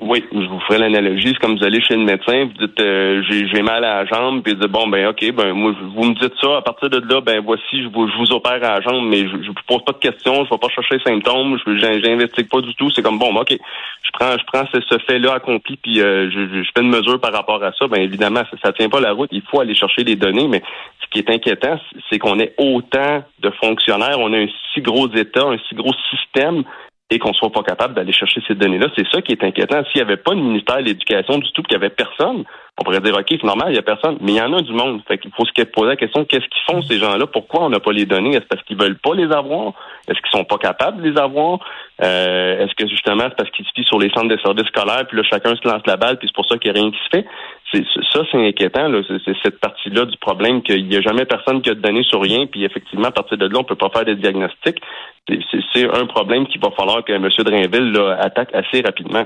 Oui, 0.01 0.23
je 0.31 0.47
vous 0.47 0.59
ferai 0.61 0.79
l'analogie. 0.79 1.27
C'est 1.27 1.39
comme 1.39 1.59
vous 1.59 1.63
allez 1.63 1.79
chez 1.79 1.95
le 1.95 2.03
médecin, 2.03 2.45
vous 2.45 2.65
dites 2.65 2.79
euh, 2.79 3.21
j'ai 3.29 3.61
mal 3.61 3.83
à 3.83 4.03
la 4.03 4.05
jambe, 4.05 4.41
puis 4.41 4.53
vous 4.53 4.61
dites 4.61 4.71
bon 4.71 4.87
ben 4.87 5.07
ok, 5.09 5.31
ben 5.31 5.51
vous 5.53 6.03
me 6.03 6.19
dites 6.19 6.33
ça, 6.41 6.57
à 6.57 6.61
partir 6.63 6.89
de 6.89 6.97
là, 7.07 7.21
ben 7.21 7.39
voici, 7.45 7.83
je 7.83 7.87
vous, 7.87 8.31
opère 8.31 8.63
à 8.63 8.79
la 8.79 8.81
jambe, 8.81 9.07
mais 9.07 9.27
je, 9.27 9.47
vous 9.47 9.53
pose 9.67 9.85
pas 9.85 9.91
de 9.91 9.99
questions, 9.99 10.43
je 10.43 10.49
vais 10.49 10.57
pas 10.57 10.69
chercher 10.69 10.97
les 10.97 11.03
symptômes, 11.03 11.55
je 11.63 11.77
j'investigue 11.77 12.49
pas 12.49 12.61
du 12.61 12.73
tout. 12.73 12.89
C'est 12.89 13.03
comme 13.03 13.19
bon, 13.19 13.31
ben, 13.31 13.41
ok, 13.41 13.51
je 13.51 14.11
prends 14.13 14.31
je 14.31 14.43
prends 14.51 14.65
ce, 14.73 14.97
fait-là 15.05 15.33
accompli, 15.33 15.77
puis 15.77 16.01
euh, 16.01 16.31
je, 16.31 16.63
je, 16.63 16.69
fais 16.75 16.81
une 16.81 16.89
mesure 16.89 17.21
par 17.21 17.31
rapport 17.31 17.63
à 17.63 17.71
ça. 17.73 17.87
Ben 17.87 18.01
évidemment, 18.01 18.41
ça, 18.49 18.57
ça 18.63 18.73
tient 18.73 18.89
pas 18.89 19.01
la 19.01 19.11
route. 19.11 19.29
Il 19.31 19.43
faut 19.43 19.59
aller 19.59 19.75
chercher 19.75 20.03
les 20.03 20.15
données, 20.15 20.47
mais 20.47 20.63
ce 21.03 21.07
qui 21.11 21.19
est 21.19 21.29
inquiétant, 21.29 21.79
c'est 22.09 22.17
qu'on 22.17 22.39
ait 22.39 22.55
autant 22.57 23.23
de 23.39 23.51
fonctionnaires, 23.51 24.17
on 24.17 24.33
a 24.33 24.37
un 24.37 24.47
si 24.73 24.81
gros 24.81 25.07
État, 25.09 25.43
un 25.43 25.59
si 25.69 25.75
gros 25.75 25.93
système 26.09 26.63
et 27.11 27.19
qu'on 27.19 27.33
soit 27.33 27.51
pas 27.51 27.61
capable 27.61 27.93
d'aller 27.93 28.13
chercher 28.13 28.41
ces 28.47 28.55
données-là. 28.55 28.87
C'est 28.95 29.07
ça 29.11 29.21
qui 29.21 29.33
est 29.33 29.43
inquiétant. 29.43 29.83
S'il 29.91 30.01
n'y 30.01 30.07
avait 30.07 30.17
pas 30.17 30.31
de 30.31 30.39
ministère 30.39 30.77
de 30.77 30.83
l'Éducation 30.83 31.37
du 31.39 31.51
tout, 31.51 31.61
qu'il 31.61 31.77
n'y 31.77 31.83
avait 31.83 31.93
personne, 31.93 32.45
on 32.79 32.83
pourrait 32.83 33.01
dire, 33.01 33.15
OK, 33.15 33.25
c'est 33.29 33.43
normal, 33.43 33.67
il 33.69 33.73
n'y 33.73 33.79
a 33.79 33.83
personne, 33.83 34.17
mais 34.21 34.31
il 34.31 34.37
y 34.37 34.41
en 34.41 34.53
a 34.53 34.61
du 34.61 34.71
monde. 34.71 35.01
Fait 35.07 35.17
qu'il 35.17 35.29
faut 35.31 35.45
se 35.45 35.63
poser 35.65 35.89
la 35.89 35.95
question, 35.97 36.23
qu'est-ce 36.23 36.45
qu'ils 36.45 36.73
font 36.73 36.81
ces 36.81 36.97
gens-là? 36.97 37.27
Pourquoi 37.27 37.65
on 37.65 37.69
n'a 37.69 37.81
pas 37.81 37.91
les 37.91 38.05
données? 38.05 38.31
Est-ce 38.31 38.47
parce 38.47 38.63
qu'ils 38.63 38.77
veulent 38.77 38.97
pas 38.97 39.13
les 39.13 39.31
avoir? 39.31 39.73
Est-ce 40.07 40.19
qu'ils 40.21 40.31
sont 40.31 40.45
pas 40.45 40.57
capables 40.57 41.01
de 41.01 41.09
les 41.09 41.17
avoir? 41.17 41.59
Euh, 42.01 42.65
est-ce 42.65 42.73
que 42.75 42.87
justement 42.87 43.25
c'est 43.25 43.35
parce 43.35 43.51
qu'ils 43.51 43.65
se 43.65 43.71
fient 43.75 43.83
sur 43.83 43.99
les 43.99 44.09
centres 44.09 44.29
de 44.29 44.37
services 44.37 44.67
scolaires, 44.67 45.05
puis 45.07 45.17
là, 45.17 45.23
chacun 45.29 45.53
se 45.55 45.67
lance 45.67 45.83
la 45.85 45.97
balle, 45.97 46.17
puis 46.17 46.27
c'est 46.27 46.35
pour 46.35 46.47
ça 46.47 46.57
qu'il 46.57 46.71
n'y 46.71 46.79
a 46.79 46.81
rien 46.81 46.91
qui 46.91 46.97
se 46.97 47.17
fait? 47.17 47.25
C'est, 47.73 47.85
ça, 48.11 48.21
c'est 48.31 48.47
inquiétant. 48.47 48.87
Là. 48.87 49.01
C'est, 49.07 49.35
cette 49.43 49.59
partie-là 49.59 50.05
du 50.05 50.17
problème 50.17 50.61
qu'il 50.63 50.87
n'y 50.87 50.95
a 50.95 51.01
jamais 51.01 51.25
personne 51.25 51.61
qui 51.61 51.69
a 51.69 51.75
de 51.75 51.81
données 51.81 52.03
sur 52.03 52.21
rien, 52.21 52.47
puis 52.47 52.63
effectivement, 52.63 53.09
à 53.09 53.11
partir 53.11 53.37
de 53.37 53.45
là, 53.45 53.59
on 53.59 53.63
peut 53.63 53.75
pas 53.75 53.89
faire 53.89 54.05
des 54.05 54.15
diagnostics. 54.15 54.81
C'est, 55.27 55.89
un 55.89 56.05
problème 56.07 56.47
qu'il 56.47 56.59
va 56.61 56.71
falloir 56.71 57.03
que 57.05 57.13
M. 57.13 57.29
Drainville 57.39 57.91
là, 57.91 58.17
attaque 58.19 58.53
assez 58.53 58.81
rapidement. 58.81 59.25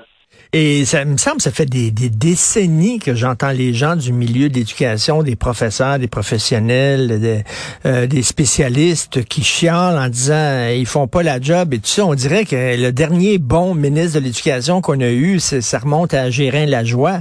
Et 0.57 0.85
ça 0.85 1.03
me 1.03 1.17
semble, 1.17 1.41
ça 1.41 1.51
fait 1.51 1.65
des, 1.65 1.91
décennies 1.91 2.99
que 2.99 3.13
j'entends 3.13 3.51
les 3.51 3.73
gens 3.73 3.97
du 3.97 4.13
milieu 4.13 4.47
de 4.47 4.53
l'éducation, 4.53 5.21
des 5.21 5.35
professeurs, 5.35 5.99
des 5.99 6.07
professionnels, 6.07 7.19
des, 7.19 7.43
euh, 7.85 8.07
des 8.07 8.23
spécialistes 8.23 9.25
qui 9.25 9.43
chialent 9.43 9.97
en 9.97 10.07
disant 10.07 10.33
euh, 10.35 10.73
ils 10.77 10.85
font 10.85 11.07
pas 11.07 11.23
la 11.23 11.41
job 11.41 11.73
et 11.73 11.79
tout 11.79 11.89
ça. 11.89 12.05
On 12.05 12.15
dirait 12.15 12.45
que 12.45 12.55
le 12.55 12.91
dernier 12.91 13.37
bon 13.37 13.75
ministre 13.75 14.17
de 14.17 14.23
l'éducation 14.23 14.79
qu'on 14.79 15.01
a 15.01 15.09
eu, 15.09 15.41
ça 15.41 15.79
remonte 15.79 16.13
à 16.13 16.29
Gérin 16.29 16.65
Lajoie. 16.65 17.19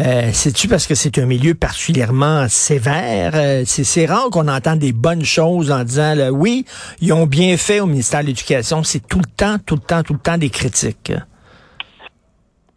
Euh, 0.00 0.28
C'est-tu 0.34 0.68
parce 0.68 0.86
que 0.86 0.94
c'est 0.94 1.16
un 1.18 1.24
milieu 1.24 1.54
particulièrement 1.54 2.46
sévère? 2.50 3.32
Euh, 3.34 3.62
c'est 3.64 4.04
rare 4.04 4.28
qu'on 4.30 4.48
entende 4.48 4.80
des 4.80 4.92
bonnes 4.92 5.24
choses 5.24 5.70
en 5.70 5.84
disant 5.84 6.14
là, 6.14 6.32
oui, 6.32 6.66
ils 7.00 7.14
ont 7.14 7.26
bien 7.26 7.56
fait 7.56 7.80
au 7.80 7.86
ministère 7.86 8.20
de 8.20 8.26
l'Éducation. 8.26 8.84
C'est 8.84 9.06
tout 9.06 9.20
le 9.20 9.30
temps, 9.36 9.56
tout 9.64 9.76
le 9.76 9.80
temps, 9.80 10.02
tout 10.02 10.12
le 10.12 10.18
temps 10.18 10.36
des 10.36 10.50
critiques. 10.50 11.12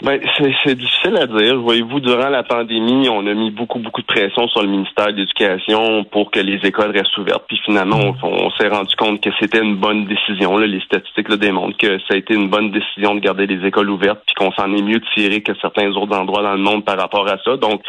Ben, 0.03 0.21
c'est 0.37 0.75
difficile 0.75 1.17
à 1.17 1.25
dire. 1.25 1.59
Voyez-vous, 1.59 1.99
durant 1.99 2.29
la 2.29 2.43
pandémie, 2.43 3.09
on 3.09 3.25
a 3.25 3.33
mis 3.33 3.49
beaucoup, 3.49 3.79
beaucoup 3.79 4.01
de 4.01 4.05
pression 4.05 4.47
sur 4.47 4.61
le 4.61 4.67
ministère 4.67 5.07
de 5.07 5.17
l'Éducation 5.17 6.03
pour 6.03 6.29
que 6.29 6.39
les 6.39 6.59
écoles 6.67 6.91
restent 6.91 7.17
ouvertes. 7.17 7.45
Puis 7.47 7.59
finalement, 7.65 8.13
on, 8.21 8.51
s'est 8.51 8.67
rendu 8.67 8.95
compte 8.95 9.21
que 9.21 9.31
c'était 9.39 9.59
une 9.59 9.75
bonne 9.75 10.05
décision. 10.05 10.55
Les 10.59 10.81
statistiques 10.81 11.29
le 11.29 11.37
démontrent 11.37 11.77
que 11.77 11.97
ça 11.99 12.13
a 12.13 12.17
été 12.17 12.35
une 12.35 12.47
bonne 12.47 12.69
décision 12.69 13.15
de 13.15 13.21
garder 13.21 13.47
les 13.47 13.65
écoles 13.65 13.89
ouvertes, 13.89 14.21
puis 14.27 14.35
qu'on 14.35 14.51
s'en 14.51 14.71
est 14.71 14.83
mieux 14.83 15.01
tiré 15.15 15.41
que 15.41 15.53
certains 15.59 15.89
autres 15.89 16.15
endroits 16.15 16.43
dans 16.43 16.53
le 16.53 16.61
monde 16.61 16.85
par 16.85 16.99
rapport 16.99 17.27
à 17.27 17.39
ça. 17.43 17.57
Donc, 17.57 17.81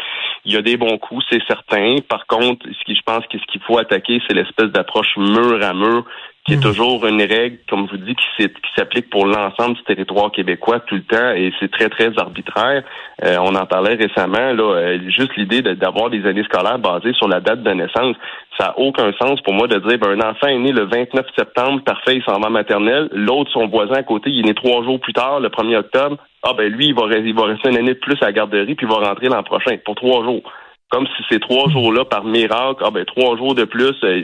il 0.45 0.53
y 0.53 0.57
a 0.57 0.63
des 0.63 0.77
bons 0.77 0.97
coups, 0.97 1.23
c'est 1.29 1.45
certain. 1.47 1.97
Par 2.07 2.25
contre, 2.25 2.65
ce 2.65 2.85
qui, 2.85 2.95
je 2.95 3.03
pense 3.05 3.23
que 3.27 3.37
ce 3.37 3.45
qu'il 3.51 3.61
faut 3.61 3.77
attaquer, 3.77 4.19
c'est 4.27 4.33
l'espèce 4.33 4.71
d'approche 4.71 5.15
mur 5.15 5.63
à 5.63 5.73
mur 5.75 6.05
qui 6.49 6.55
est 6.55 6.57
hmm. 6.57 6.61
toujours 6.61 7.05
une 7.05 7.21
règle, 7.21 7.57
comme 7.69 7.87
je 7.87 7.95
vous 7.95 8.03
dis, 8.03 8.15
qui 8.15 8.47
s'applique 8.75 9.09
pour 9.11 9.27
l'ensemble 9.27 9.75
du 9.75 9.83
territoire 9.83 10.31
québécois 10.31 10.79
tout 10.79 10.95
le 10.95 11.03
temps, 11.03 11.31
et 11.31 11.53
c'est 11.59 11.69
très, 11.69 11.89
très 11.89 12.09
arbitraire. 12.17 12.83
Euh, 13.23 13.37
on 13.39 13.53
en 13.53 13.65
parlait 13.67 13.93
récemment, 13.93 14.53
là, 14.53 14.63
euh, 14.63 14.99
juste 15.09 15.35
l'idée 15.37 15.61
d'avoir 15.61 16.09
des 16.09 16.25
années 16.25 16.43
scolaires 16.43 16.79
basées 16.79 17.13
sur 17.13 17.27
la 17.27 17.39
date 17.39 17.61
de 17.61 17.71
naissance, 17.71 18.15
ça 18.57 18.67
n'a 18.67 18.79
aucun 18.79 19.11
sens 19.21 19.39
pour 19.41 19.53
moi 19.53 19.67
de 19.67 19.77
dire, 19.77 19.99
ben, 19.99 20.19
un 20.19 20.29
enfant 20.31 20.47
est 20.47 20.57
né 20.57 20.71
le 20.71 20.85
29 20.85 21.25
septembre, 21.37 21.83
parfait, 21.83 22.15
il 22.15 22.23
s'en 22.23 22.39
va 22.39 22.49
maternelle, 22.49 23.09
l'autre, 23.11 23.51
son 23.51 23.67
voisin 23.67 23.95
à 23.95 24.03
côté, 24.03 24.31
il 24.31 24.39
est 24.39 24.47
né 24.49 24.53
trois 24.55 24.83
jours 24.83 24.99
plus 24.99 25.13
tard, 25.13 25.39
le 25.39 25.49
1er 25.49 25.77
octobre, 25.77 26.17
ah 26.41 26.53
ben 26.57 26.71
lui, 26.71 26.87
il 26.87 26.95
va, 26.95 27.03
il 27.15 27.35
va 27.35 27.43
rester 27.43 27.69
une 27.69 27.77
année 27.77 27.93
de 27.93 27.99
plus 27.99 28.17
à 28.21 28.25
la 28.25 28.31
garderie, 28.31 28.73
puis 28.73 28.87
il 28.87 28.91
va 28.91 29.07
rentrer 29.07 29.27
l'an 29.27 29.43
prochain, 29.43 29.77
pour 29.85 29.93
trois 29.93 30.23
jours 30.23 30.41
comme 30.89 31.05
si 31.15 31.23
ces 31.29 31.39
trois 31.39 31.67
hmm. 31.67 31.71
jours-là, 31.71 32.05
par 32.05 32.23
miracle, 32.23 32.83
ah 32.83 32.91
ben 32.91 33.05
trois 33.05 33.37
jours 33.37 33.55
de 33.55 33.63
plus, 33.63 33.95
euh, 34.03 34.23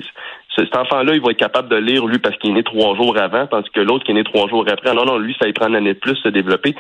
cet 0.56 0.76
enfant-là, 0.76 1.14
il 1.14 1.22
va 1.22 1.32
être 1.32 1.38
capable 1.38 1.70
de 1.70 1.76
lire, 1.76 2.06
lui, 2.06 2.20
parce 2.20 2.38
qu'il 2.38 2.52
est 2.52 2.54
né 2.54 2.64
trois 2.64 2.96
jours 2.96 3.18
avant, 3.18 3.46
tandis 3.48 3.70
que 3.70 3.82
l'autre 3.82 4.06
qui 4.06 4.12
est 4.12 4.16
né 4.16 4.24
trois 4.24 4.48
jours 4.48 4.66
après, 4.72 4.94
non, 4.94 5.06
non, 5.06 5.18
lui, 5.18 5.36
ça 5.40 5.48
y 5.48 5.54
prend 5.54 5.68
une 5.68 5.76
année 5.76 5.94
de 5.94 6.00
plus 6.00 6.16
se 6.16 6.30
développer. 6.30 6.76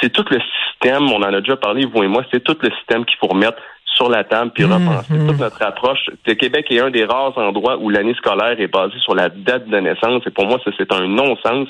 C'est 0.00 0.12
tout 0.12 0.24
le 0.30 0.38
système, 0.40 1.04
on 1.12 1.22
en 1.22 1.34
a 1.34 1.40
déjà 1.40 1.56
parlé, 1.56 1.86
vous 1.86 2.02
et 2.02 2.08
moi, 2.08 2.24
c'est 2.32 2.42
tout 2.42 2.56
le 2.60 2.70
système 2.70 3.04
qu'il 3.04 3.18
faut 3.18 3.28
remettre 3.28 3.58
sur 3.96 4.10
la 4.10 4.24
table 4.24 4.50
puis 4.54 4.64
repenser 4.64 5.14
mmh, 5.14 5.26
toute 5.26 5.38
notre 5.38 5.62
approche. 5.62 6.10
Le 6.26 6.34
Québec 6.34 6.66
est 6.70 6.80
un 6.80 6.90
des 6.90 7.04
rares 7.04 7.36
endroits 7.38 7.78
où 7.78 7.88
l'année 7.88 8.14
scolaire 8.14 8.60
est 8.60 8.66
basée 8.66 8.98
sur 9.00 9.14
la 9.14 9.30
date 9.30 9.68
de 9.68 9.78
naissance 9.78 10.22
et 10.26 10.30
pour 10.30 10.46
moi, 10.46 10.60
ça, 10.64 10.70
c'est 10.76 10.92
un 10.92 11.06
non-sens. 11.06 11.68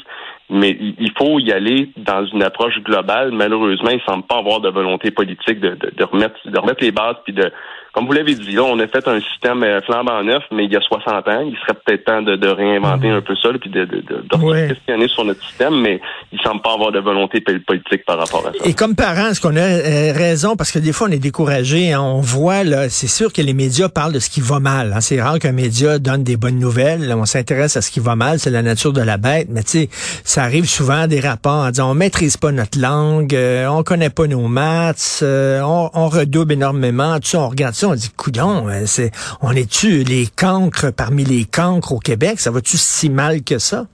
Mais 0.48 0.76
il 0.80 1.10
faut 1.18 1.40
y 1.40 1.50
aller 1.50 1.90
dans 1.96 2.24
une 2.26 2.42
approche 2.44 2.78
globale. 2.80 3.32
Malheureusement, 3.32 3.90
il 3.90 4.00
semble 4.06 4.24
pas 4.26 4.38
avoir 4.38 4.60
de 4.60 4.68
volonté 4.68 5.10
politique 5.10 5.58
de, 5.58 5.70
de, 5.70 5.92
de 5.96 6.04
remettre 6.04 6.36
de 6.44 6.58
remettre 6.58 6.84
les 6.84 6.92
bases 6.92 7.16
puis 7.24 7.32
de 7.32 7.50
comme 7.96 8.04
vous 8.04 8.12
l'avez 8.12 8.34
dit, 8.34 8.52
là, 8.52 8.62
on 8.62 8.78
a 8.78 8.86
fait 8.88 9.08
un 9.08 9.18
système 9.22 9.62
euh, 9.62 9.80
flambant 9.80 10.22
neuf, 10.22 10.42
mais 10.52 10.66
il 10.66 10.70
y 10.70 10.76
a 10.76 10.82
60 10.82 11.28
ans, 11.28 11.40
il 11.40 11.56
serait 11.62 11.78
peut-être 11.82 12.04
temps 12.04 12.20
de, 12.20 12.46
réinventer 12.46 13.08
mhm. 13.08 13.14
un 13.14 13.20
peu 13.22 13.34
ça, 13.36 13.48
puis 13.58 13.70
de, 13.70 13.86
de, 13.86 14.02
de, 14.02 14.68
questionner 14.68 15.08
sur 15.08 15.24
notre 15.24 15.42
système, 15.42 15.80
mais 15.80 15.98
il 16.30 16.38
semble 16.42 16.60
pas 16.60 16.74
avoir 16.74 16.92
de 16.92 16.98
volonté 16.98 17.40
politique 17.40 18.04
par 18.04 18.18
rapport 18.18 18.46
à 18.46 18.52
ça. 18.52 18.68
Et 18.68 18.74
comme 18.74 18.96
parents, 18.96 19.28
est-ce 19.28 19.40
qu'on 19.40 19.56
a 19.56 19.60
euh, 19.60 20.12
raison, 20.12 20.56
parce 20.56 20.72
que 20.72 20.78
des 20.78 20.92
fois, 20.92 21.08
on 21.08 21.10
est 21.10 21.18
découragé, 21.18 21.94
hein, 21.94 22.02
on 22.02 22.20
voit, 22.20 22.64
là, 22.64 22.90
c'est 22.90 23.06
sûr 23.06 23.32
que 23.32 23.40
les 23.40 23.54
médias 23.54 23.88
parlent 23.88 24.12
de 24.12 24.18
ce 24.18 24.28
qui 24.28 24.42
va 24.42 24.60
mal. 24.60 24.92
Hein, 24.94 25.00
c'est 25.00 25.22
rare 25.22 25.38
qu'un 25.38 25.52
média 25.52 25.98
donne 25.98 26.22
des 26.22 26.36
bonnes 26.36 26.58
nouvelles. 26.58 27.10
on 27.16 27.24
s'intéresse 27.24 27.78
à 27.78 27.80
ce 27.80 27.90
qui 27.90 28.00
va 28.00 28.14
mal, 28.14 28.38
c'est 28.38 28.50
la 28.50 28.60
nature 28.60 28.92
de 28.92 29.00
la 29.00 29.16
bête, 29.16 29.48
mais 29.50 29.62
tu 29.62 29.70
sais, 29.70 29.88
ça 30.22 30.42
arrive 30.42 30.66
souvent 30.66 31.06
des 31.06 31.20
rapports 31.20 31.64
en 31.64 31.70
disant 31.70 31.92
on 31.92 31.94
maîtrise 31.94 32.36
pas 32.36 32.52
notre 32.52 32.78
langue, 32.78 33.34
euh, 33.34 33.66
on 33.68 33.82
connaît 33.82 34.10
pas 34.10 34.26
nos 34.26 34.48
maths, 34.48 35.24
on, 35.24 35.90
on 35.94 36.08
redouble 36.08 36.52
énormément, 36.52 37.18
tu 37.20 37.30
sais, 37.30 37.36
on 37.38 37.48
regarde 37.48 37.74
ça 37.74 37.85
on 37.86 37.94
dit, 37.94 38.10
coudon, 38.10 38.68
c'est, 38.86 39.10
on 39.40 39.52
est-tu 39.52 40.04
les 40.04 40.26
cancres 40.26 40.92
parmi 40.92 41.24
les 41.24 41.44
cancres 41.44 41.92
au 41.92 41.98
Québec? 41.98 42.40
Ça 42.40 42.50
va-tu 42.50 42.76
si 42.76 43.08
mal 43.08 43.42
que 43.42 43.58
ça? 43.58 43.86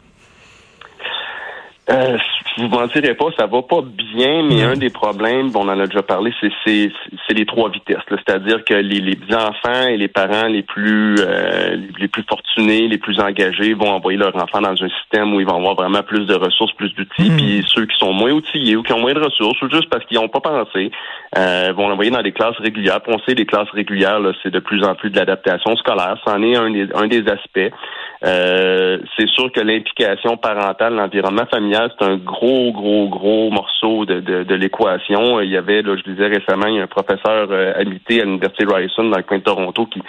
Euh, 1.91 2.17
vous 2.59 2.69
mentirez 2.69 3.15
pas, 3.15 3.27
ça 3.39 3.47
va 3.47 3.63
pas 3.63 3.83
bien, 3.83 4.43
mais 4.43 4.63
un 4.63 4.75
des 4.75 4.91
problèmes, 4.91 5.51
on 5.55 5.69
en 5.69 5.81
a 5.81 5.87
déjà 5.87 6.03
parlé, 6.03 6.33
c'est 6.41 6.51
c'est 6.65 7.35
les 7.35 7.47
trois 7.47 7.71
vitesses. 7.71 8.03
C'est-à-dire 8.09 8.65
que 8.65 8.75
les, 8.75 9.01
les 9.01 9.19
enfants 9.35 9.89
et 9.89 9.97
les 9.97 10.09
parents 10.09 10.49
les 10.49 10.63
plus 10.63 11.17
euh, 11.21 11.77
les 11.99 12.09
plus 12.09 12.25
fortunés, 12.29 12.89
les 12.89 12.99
plus 12.99 13.21
engagés 13.21 13.75
vont 13.75 13.91
envoyer 13.91 14.19
leurs 14.19 14.37
enfants 14.37 14.61
dans 14.61 14.73
un 14.73 14.89
système 15.01 15.35
où 15.35 15.41
ils 15.41 15.47
vont 15.47 15.57
avoir 15.57 15.75
vraiment 15.75 16.03
plus 16.03 16.27
de 16.27 16.35
ressources, 16.35 16.73
plus 16.73 16.93
d'outils. 16.95 17.31
Hmm. 17.31 17.37
Puis 17.37 17.65
ceux 17.69 17.87
qui 17.87 17.97
sont 17.99 18.13
moins 18.13 18.33
outillés 18.33 18.77
ou 18.77 18.83
qui 18.83 18.93
ont 18.93 19.01
moins 19.01 19.15
de 19.15 19.21
ressources, 19.21 19.61
ou 19.63 19.71
juste 19.71 19.89
parce 19.89 20.05
qu'ils 20.07 20.19
n'ont 20.19 20.29
pas 20.29 20.41
pensé, 20.41 20.91
euh, 21.39 21.73
vont 21.75 21.89
l'envoyer 21.89 22.11
dans 22.11 22.23
des 22.23 22.33
classes 22.33 22.59
régulières. 22.59 23.01
Puis 23.01 23.15
on 23.15 23.19
sait 23.21 23.35
les 23.35 23.47
classes 23.47 23.71
régulières, 23.71 24.21
c'est 24.43 24.51
de 24.51 24.61
plus 24.61 24.85
en 24.85 24.95
plus 24.95 25.11
de 25.11 25.17
l'adaptation 25.17 25.75
scolaire. 25.77 26.17
C'en 26.27 26.43
est 26.43 26.57
un 26.57 26.71
des, 26.71 26.89
un 26.95 27.07
des 27.07 27.27
aspects. 27.29 27.73
Euh, 28.25 28.99
c'est 29.17 29.29
sûr 29.31 29.51
que 29.51 29.61
l'implication 29.61 30.37
parentale, 30.37 30.95
l'environnement 30.95 31.47
familial, 31.47 31.91
c'est 31.99 32.05
un 32.05 32.17
gros, 32.17 32.42
gros, 32.43 33.09
gros 33.09 33.51
morceau 33.51 34.05
de, 34.05 34.21
de, 34.21 34.55
l'équation. 34.55 35.41
Il 35.41 35.51
y 35.51 35.57
avait, 35.57 35.83
là, 35.83 35.97
je 35.97 36.11
disais 36.11 36.27
récemment, 36.27 36.67
il 36.67 36.77
y 36.77 36.81
a 36.81 36.83
un 36.83 36.87
professeur 36.87 37.49
euh, 37.51 37.73
habité 37.77 38.21
à 38.21 38.25
l'Université 38.25 38.65
Ryerson 38.65 39.05
dans 39.05 39.17
le 39.17 39.23
coin 39.23 39.39
de 39.39 39.45
Toronto 39.45 39.87
qui, 39.87 40.03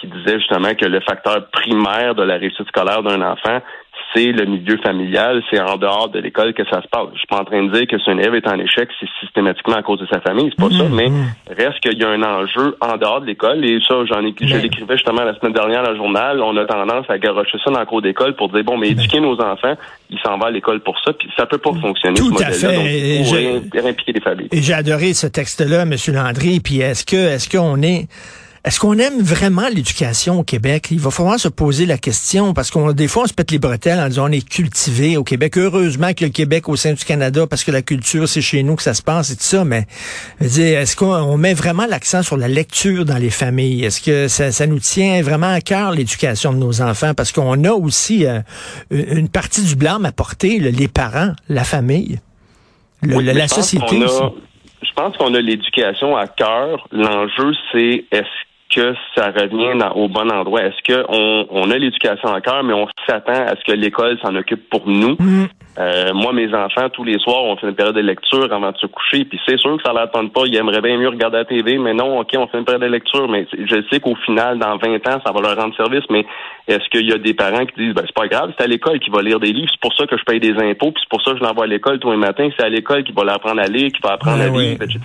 qui 0.00 0.06
disait 0.08 0.38
justement 0.38 0.74
que 0.74 0.84
le 0.84 1.00
facteur 1.00 1.48
primaire 1.50 2.14
de 2.14 2.22
la 2.22 2.36
réussite 2.36 2.66
scolaire 2.68 3.02
d'un 3.02 3.22
enfant, 3.22 3.60
c'est 4.14 4.32
le 4.32 4.44
milieu 4.46 4.78
familial, 4.78 5.42
c'est 5.50 5.60
en 5.60 5.76
dehors 5.76 6.08
de 6.08 6.18
l'école 6.20 6.54
que 6.54 6.64
ça 6.64 6.82
se 6.82 6.88
passe. 6.88 7.08
Je 7.12 7.18
suis 7.18 7.26
pas 7.26 7.40
en 7.40 7.44
train 7.44 7.62
de 7.62 7.72
dire 7.72 7.86
que 7.86 7.98
si 7.98 8.10
un 8.10 8.18
élève 8.18 8.34
est 8.34 8.48
en 8.48 8.58
échec, 8.58 8.88
c'est 8.98 9.08
systématiquement 9.20 9.76
à 9.76 9.82
cause 9.82 10.00
de 10.00 10.06
sa 10.06 10.20
famille, 10.20 10.50
c'est 10.50 10.68
pas 10.68 10.74
ça, 10.74 10.84
mmh, 10.84 10.94
mais 10.94 11.08
mmh. 11.08 11.26
reste 11.56 11.80
qu'il 11.80 11.98
y 11.98 12.04
a 12.04 12.08
un 12.08 12.22
enjeu 12.22 12.76
en 12.80 12.96
dehors 12.96 13.20
de 13.20 13.26
l'école, 13.26 13.64
et 13.64 13.78
ça, 13.86 13.94
j'en 14.06 14.24
ai, 14.24 14.34
je 14.40 14.56
l'écrivais 14.56 14.96
justement 14.96 15.22
la 15.22 15.34
semaine 15.38 15.52
dernière 15.52 15.82
dans 15.82 15.90
le 15.90 15.96
journal, 15.96 16.40
on 16.40 16.56
a 16.56 16.64
tendance 16.64 17.06
à 17.08 17.18
garocher 17.18 17.58
ça 17.64 17.70
dans 17.70 17.80
le 17.80 17.86
cours 17.86 18.02
d'école 18.02 18.34
pour 18.36 18.48
dire, 18.48 18.64
bon, 18.64 18.78
mais 18.78 18.90
éduquer 18.90 19.20
nos 19.20 19.40
enfants, 19.40 19.74
ils 20.10 20.18
s'en 20.20 20.38
vont 20.38 20.46
à 20.46 20.50
l'école 20.50 20.80
pour 20.80 20.98
ça, 21.04 21.12
puis 21.12 21.28
ça 21.36 21.46
peut 21.46 21.58
pas 21.58 21.72
fonctionner, 21.80 22.16
Tout 22.16 22.36
ce 22.36 22.66
modèle-là, 22.66 23.60
donc 23.60 23.86
impliquer 23.86 24.12
les 24.12 24.20
familles. 24.20 24.48
Et 24.52 24.62
j'ai 24.62 24.74
adoré 24.74 25.14
ce 25.14 25.26
texte-là, 25.26 25.82
M. 25.82 25.94
Landry, 26.14 26.60
puis 26.60 26.80
est-ce 26.80 27.04
que, 27.04 27.16
est-ce 27.16 27.48
qu'on 27.48 27.82
est 27.82 28.08
est-ce 28.66 28.80
qu'on 28.80 28.98
aime 28.98 29.20
vraiment 29.22 29.68
l'éducation 29.68 30.40
au 30.40 30.42
Québec? 30.42 30.88
Il 30.90 30.98
va 30.98 31.12
falloir 31.12 31.38
se 31.38 31.46
poser 31.46 31.86
la 31.86 31.98
question 31.98 32.52
parce 32.52 32.72
qu'on 32.72 32.92
des 32.92 33.06
fois 33.06 33.22
on 33.22 33.26
se 33.26 33.32
pète 33.32 33.52
les 33.52 33.60
bretelles 33.60 34.00
en 34.00 34.08
disant 34.08 34.28
on 34.28 34.32
est 34.32 34.46
cultivé 34.46 35.16
au 35.16 35.22
Québec. 35.22 35.56
Heureusement 35.56 36.12
que 36.14 36.24
le 36.24 36.30
Québec 36.32 36.68
au 36.68 36.74
sein 36.74 36.92
du 36.92 37.04
Canada 37.04 37.46
parce 37.46 37.62
que 37.62 37.70
la 37.70 37.82
culture 37.82 38.28
c'est 38.28 38.40
chez 38.40 38.64
nous 38.64 38.74
que 38.74 38.82
ça 38.82 38.92
se 38.94 39.02
passe 39.02 39.30
et 39.30 39.36
tout 39.36 39.42
ça. 39.44 39.64
Mais 39.64 39.86
est-ce 40.40 40.96
qu'on 40.96 41.36
met 41.36 41.54
vraiment 41.54 41.86
l'accent 41.86 42.24
sur 42.24 42.36
la 42.36 42.48
lecture 42.48 43.04
dans 43.04 43.18
les 43.18 43.30
familles? 43.30 43.84
Est-ce 43.84 44.00
que 44.00 44.26
ça, 44.26 44.66
nous 44.66 44.80
tient 44.80 45.22
vraiment 45.22 45.52
à 45.52 45.60
cœur 45.60 45.92
l'éducation 45.92 46.52
de 46.52 46.58
nos 46.58 46.82
enfants? 46.82 47.14
Parce 47.14 47.30
qu'on 47.30 47.62
a 47.62 47.70
aussi 47.72 48.26
euh, 48.26 48.40
une 48.90 49.28
partie 49.28 49.62
du 49.62 49.76
blâme 49.76 50.04
à 50.06 50.10
porter 50.12 50.58
les 50.58 50.88
parents, 50.88 51.32
la 51.48 51.62
famille. 51.62 52.18
Le- 53.02 53.16
Oui, 53.16 53.24
la, 53.24 53.46
société 53.46 54.02
a- 54.02 54.04
aussi. 54.06 54.22
Je 54.82 54.92
pense 54.96 55.16
qu'on 55.18 55.34
a 55.34 55.40
l'éducation 55.40 56.16
à 56.16 56.26
cœur. 56.26 56.88
L'enjeu, 56.90 57.52
c'est 57.70 58.04
est-ce 58.10 58.24
que 58.74 58.94
ça 59.14 59.26
revient 59.30 59.78
dans- 59.78 59.92
au 59.92 60.08
bon 60.08 60.30
endroit? 60.30 60.62
Est-ce 60.62 60.82
qu'on 60.92 61.46
on 61.50 61.70
a 61.70 61.78
l'éducation 61.78 62.32
à 62.32 62.40
cœur, 62.40 62.62
mais 62.64 62.72
on 62.74 62.86
s'attend 63.08 63.32
à 63.46 63.54
ce 63.56 63.64
que 63.64 63.72
l'école 63.76 64.18
s'en 64.20 64.34
occupe 64.34 64.68
pour 64.68 64.88
nous? 64.88 65.16
Mm. 65.18 65.46
Euh, 65.78 66.14
moi, 66.14 66.32
mes 66.32 66.52
enfants, 66.54 66.88
tous 66.90 67.04
les 67.04 67.18
soirs, 67.18 67.42
on 67.44 67.56
fait 67.56 67.68
une 67.68 67.74
période 67.74 67.94
de 67.96 68.00
lecture 68.00 68.50
avant 68.52 68.72
de 68.72 68.78
se 68.78 68.86
coucher. 68.86 69.24
Puis 69.24 69.38
c'est 69.46 69.58
sûr 69.58 69.76
que 69.76 69.82
ça 69.84 69.92
leur 69.92 70.10
tente 70.10 70.32
pas. 70.32 70.42
Ils 70.46 70.56
aimeraient 70.56 70.80
bien 70.80 70.96
mieux 70.96 71.08
regarder 71.08 71.36
la 71.38 71.44
TV, 71.44 71.76
mais 71.78 71.92
non, 71.92 72.18
OK, 72.20 72.30
on 72.36 72.46
fait 72.46 72.58
une 72.58 72.64
période 72.64 72.82
de 72.82 72.86
lecture. 72.88 73.28
Mais 73.28 73.46
je 73.52 73.82
sais 73.90 74.00
qu'au 74.00 74.14
final, 74.24 74.58
dans 74.58 74.76
20 74.78 74.94
ans, 75.08 75.20
ça 75.24 75.32
va 75.32 75.40
leur 75.40 75.56
rendre 75.56 75.76
service. 75.76 76.04
Mais 76.10 76.24
est-ce 76.66 76.88
qu'il 76.90 77.06
y 77.08 77.12
a 77.12 77.18
des 77.18 77.34
parents 77.34 77.66
qui 77.66 77.74
disent, 77.76 77.94
ben, 77.94 78.04
c'est 78.06 78.14
pas 78.14 78.26
grave, 78.28 78.52
c'est 78.56 78.64
à 78.64 78.66
l'école 78.66 78.98
qu'il 79.00 79.12
va 79.12 79.20
lire 79.22 79.38
des 79.40 79.52
livres. 79.52 79.68
C'est 79.70 79.80
pour 79.80 79.92
ça 79.94 80.06
que 80.06 80.16
je 80.16 80.24
paye 80.24 80.40
des 80.40 80.54
impôts. 80.54 80.92
Puis 80.92 81.02
c'est 81.02 81.10
pour 81.10 81.22
ça 81.22 81.32
que 81.32 81.38
je 81.38 81.42
l'envoie 81.44 81.64
à 81.64 81.68
l'école 81.68 81.98
tous 81.98 82.10
les 82.10 82.16
matins. 82.16 82.48
C'est 82.58 82.64
à 82.64 82.68
l'école 82.70 83.04
qu'il 83.04 83.14
va 83.14 83.24
l'apprendre 83.24 83.60
à 83.60 83.66
lire, 83.66 83.90
qu'il 83.92 84.02
va 84.02 84.12
apprendre 84.14 84.38
Ouais, 84.38 84.46
à 84.46 84.60
lire, 84.70 84.78
etc. 84.82 84.98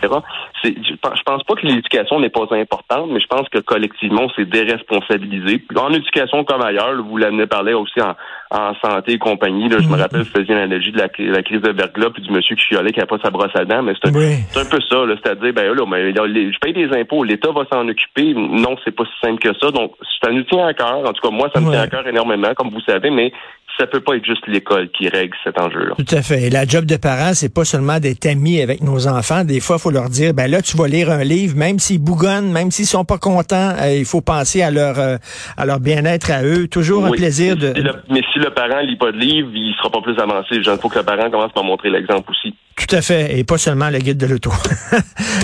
C'est- 0.64 0.76
Je 0.84 1.24
pense 1.26 1.44
pas 1.44 1.56
que 1.56 1.66
l'éducation 1.68 2.20
n'est 2.20 2.30
pas 2.30 2.46
importante, 2.52 3.10
mais 3.12 3.20
je 3.20 3.28
pense 3.28 3.48
que 3.50 3.60
collectivement, 3.60 4.28
c'est 4.36 4.46
déresponsabilisé. 4.50 5.64
En 5.76 5.92
éducation 5.94 6.44
comme 6.44 6.62
ailleurs, 6.62 7.02
vous 7.04 7.18
l'avez 7.18 7.48
parlé 7.48 7.74
aussi 7.74 8.00
en, 8.02 8.14
en 8.52 8.74
santé 8.84 9.14
et 9.14 9.18
compagnie. 9.18 9.70
Là, 9.70 9.78
je 9.82 9.88
me 9.88 9.96
rappelle, 9.96 10.24
je 10.26 10.30
faisais 10.30 10.52
une 10.52 10.60
analogie 10.60 10.92
de 10.92 10.98
la, 10.98 11.08
cri- 11.08 11.30
la 11.30 11.42
crise 11.42 11.62
de 11.62 11.72
verglas 11.72 12.10
puis 12.14 12.22
du 12.22 12.32
monsieur 12.32 12.56
qui 12.56 12.64
chialait 12.68 12.92
qui 12.92 13.00
n'a 13.00 13.06
pas 13.06 13.18
sa 13.24 13.30
brosse 13.30 13.56
à 13.56 13.64
dents, 13.66 13.82
mais 13.82 13.94
c'est 14.02 14.10
un, 14.10 14.14
Oui. 14.14 14.36
c'est 14.52 14.60
un 14.60 14.66
peu 14.66 14.80
ça. 14.90 14.98
C'est-à-dire, 15.24 15.54
ben 15.54 15.74
là, 15.74 15.86
mais, 15.90 16.12
là, 16.12 16.28
les- 16.28 16.52
je 16.52 16.60
paye 16.60 16.74
des 16.74 16.90
impôts, 16.98 17.24
l'État 17.24 17.50
va 17.52 17.64
s'en 17.72 17.88
occuper. 17.88 18.34
Non, 18.36 18.76
c'est 18.84 18.92
pas 18.96 19.06
si 19.06 19.28
simple 19.28 19.40
que 19.40 19.58
ça. 19.60 19.72
Donc, 19.72 19.94
ça 20.22 20.32
nous 20.32 20.44
tient 20.44 20.68
à 20.68 20.74
cœur. 20.74 21.00
En 21.00 21.14
tout 21.14 21.22
cas, 21.28 21.34
moi, 21.34 21.50
ça 21.54 21.62
me 21.62 21.72
tient 21.72 21.82
à 21.82 21.88
cœur 21.88 22.06
énormément, 22.08 22.54
comme 22.56 22.70
vous 22.70 22.82
savez, 22.82 23.10
mais 23.10 23.32
ça 23.80 23.88
peut 23.88 24.02
pas 24.02 24.16
être 24.18 24.26
juste 24.26 24.46
l'école 24.48 24.90
qui 24.90 25.08
règle 25.08 25.34
cet 25.46 25.58
enjeu-là. 25.58 25.96
Tout 25.98 26.16
à 26.16 26.22
fait. 26.22 26.44
Et 26.44 26.50
la 26.50 26.66
job 26.66 26.86
de 26.86 26.98
parent, 26.98 27.34
c'est 27.34 27.52
pas 27.54 27.64
seulement 27.64 28.00
d'être 28.00 28.26
ami 28.28 28.62
avec 28.62 28.82
nos 28.84 29.08
enfants. 29.08 29.46
Des 29.46 29.62
fois, 29.62 29.78
il 29.80 29.82
faut 29.82 29.92
leur 29.92 30.10
dire, 30.10 30.34
ben 30.34 30.52
là, 30.52 30.62
tu 30.62 30.76
vas 30.76 30.90
lire 30.90 31.10
un 31.10 31.24
livre, 31.24 31.56
même 31.56 31.80
s'ils 31.80 32.04
bougonnent, 32.04 32.52
même 32.52 32.70
s'ils 32.70 32.86
sont 32.86 33.06
pas 33.06 33.18
contents, 33.18 33.72
euh, 33.82 33.94
il 33.98 34.04
faut 34.06 34.20
penser 34.20 34.62
à 34.62 34.72
leur 34.72 35.00
euh, 35.00 35.16
à 35.58 35.66
leur 35.66 35.80
bien-être 35.80 36.32
à 36.32 36.44
eux. 36.44 36.68
Toujours 36.68 37.06
un 37.06 37.12
plaisir 37.12 37.56
de. 37.56 37.74
Mais 38.10 38.22
si 38.34 38.40
le 38.42 38.50
parent 38.52 38.82
lit 38.82 38.98
pas 38.98 39.12
de 39.12 39.18
livre, 39.18 39.50
il 39.54 39.74
sera 39.78 39.90
pas 39.90 40.02
plus 40.02 40.18
avancé. 40.20 40.56
Il 40.56 40.64
faut 40.64 40.90
que 40.90 41.00
le 41.00 41.06
parent 41.06 41.30
commence 41.30 41.52
par 41.52 41.64
montrer 41.64 41.90
l'exemple 41.90 42.32
aussi. 42.32 42.56
Tout 42.76 42.96
à 42.96 43.02
fait. 43.02 43.38
Et 43.38 43.44
pas 43.44 43.58
seulement 43.58 43.90
le 43.90 44.00
guide 44.00 44.18
de 44.18 44.28
l'auto. 44.28 44.52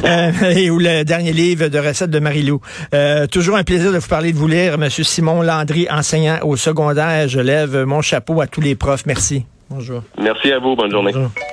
Euh, 0.06 0.32
et 0.56 0.70
ou 0.70 0.78
le 0.78 1.04
dernier 1.04 1.34
livre 1.34 1.70
de 1.70 1.80
recettes 1.80 2.12
de 2.12 2.20
Marie-Lou. 2.20 2.62
Euh, 2.94 3.26
toujours 3.26 3.58
un 3.58 3.64
plaisir 3.64 3.92
de 3.92 3.98
vous 3.98 4.08
parler, 4.08 4.32
de 4.32 4.38
vous 4.38 4.48
lire. 4.48 4.78
Monsieur 4.78 5.04
Simon 5.04 5.42
Landry, 5.42 5.88
enseignant 5.90 6.38
au 6.44 6.56
secondaire. 6.56 7.28
Je 7.28 7.40
lève 7.40 7.84
mon 7.84 8.02
chapeau 8.02 8.40
à 8.40 8.48
tous 8.48 8.62
les 8.62 8.76
profs. 8.76 9.06
Merci. 9.06 9.46
Bonjour. 9.70 10.04
Merci 10.22 10.52
à 10.52 10.60
vous. 10.60 10.76
Bonne 10.76 10.92
journée. 10.92 11.12
Bonjour. 11.14 11.32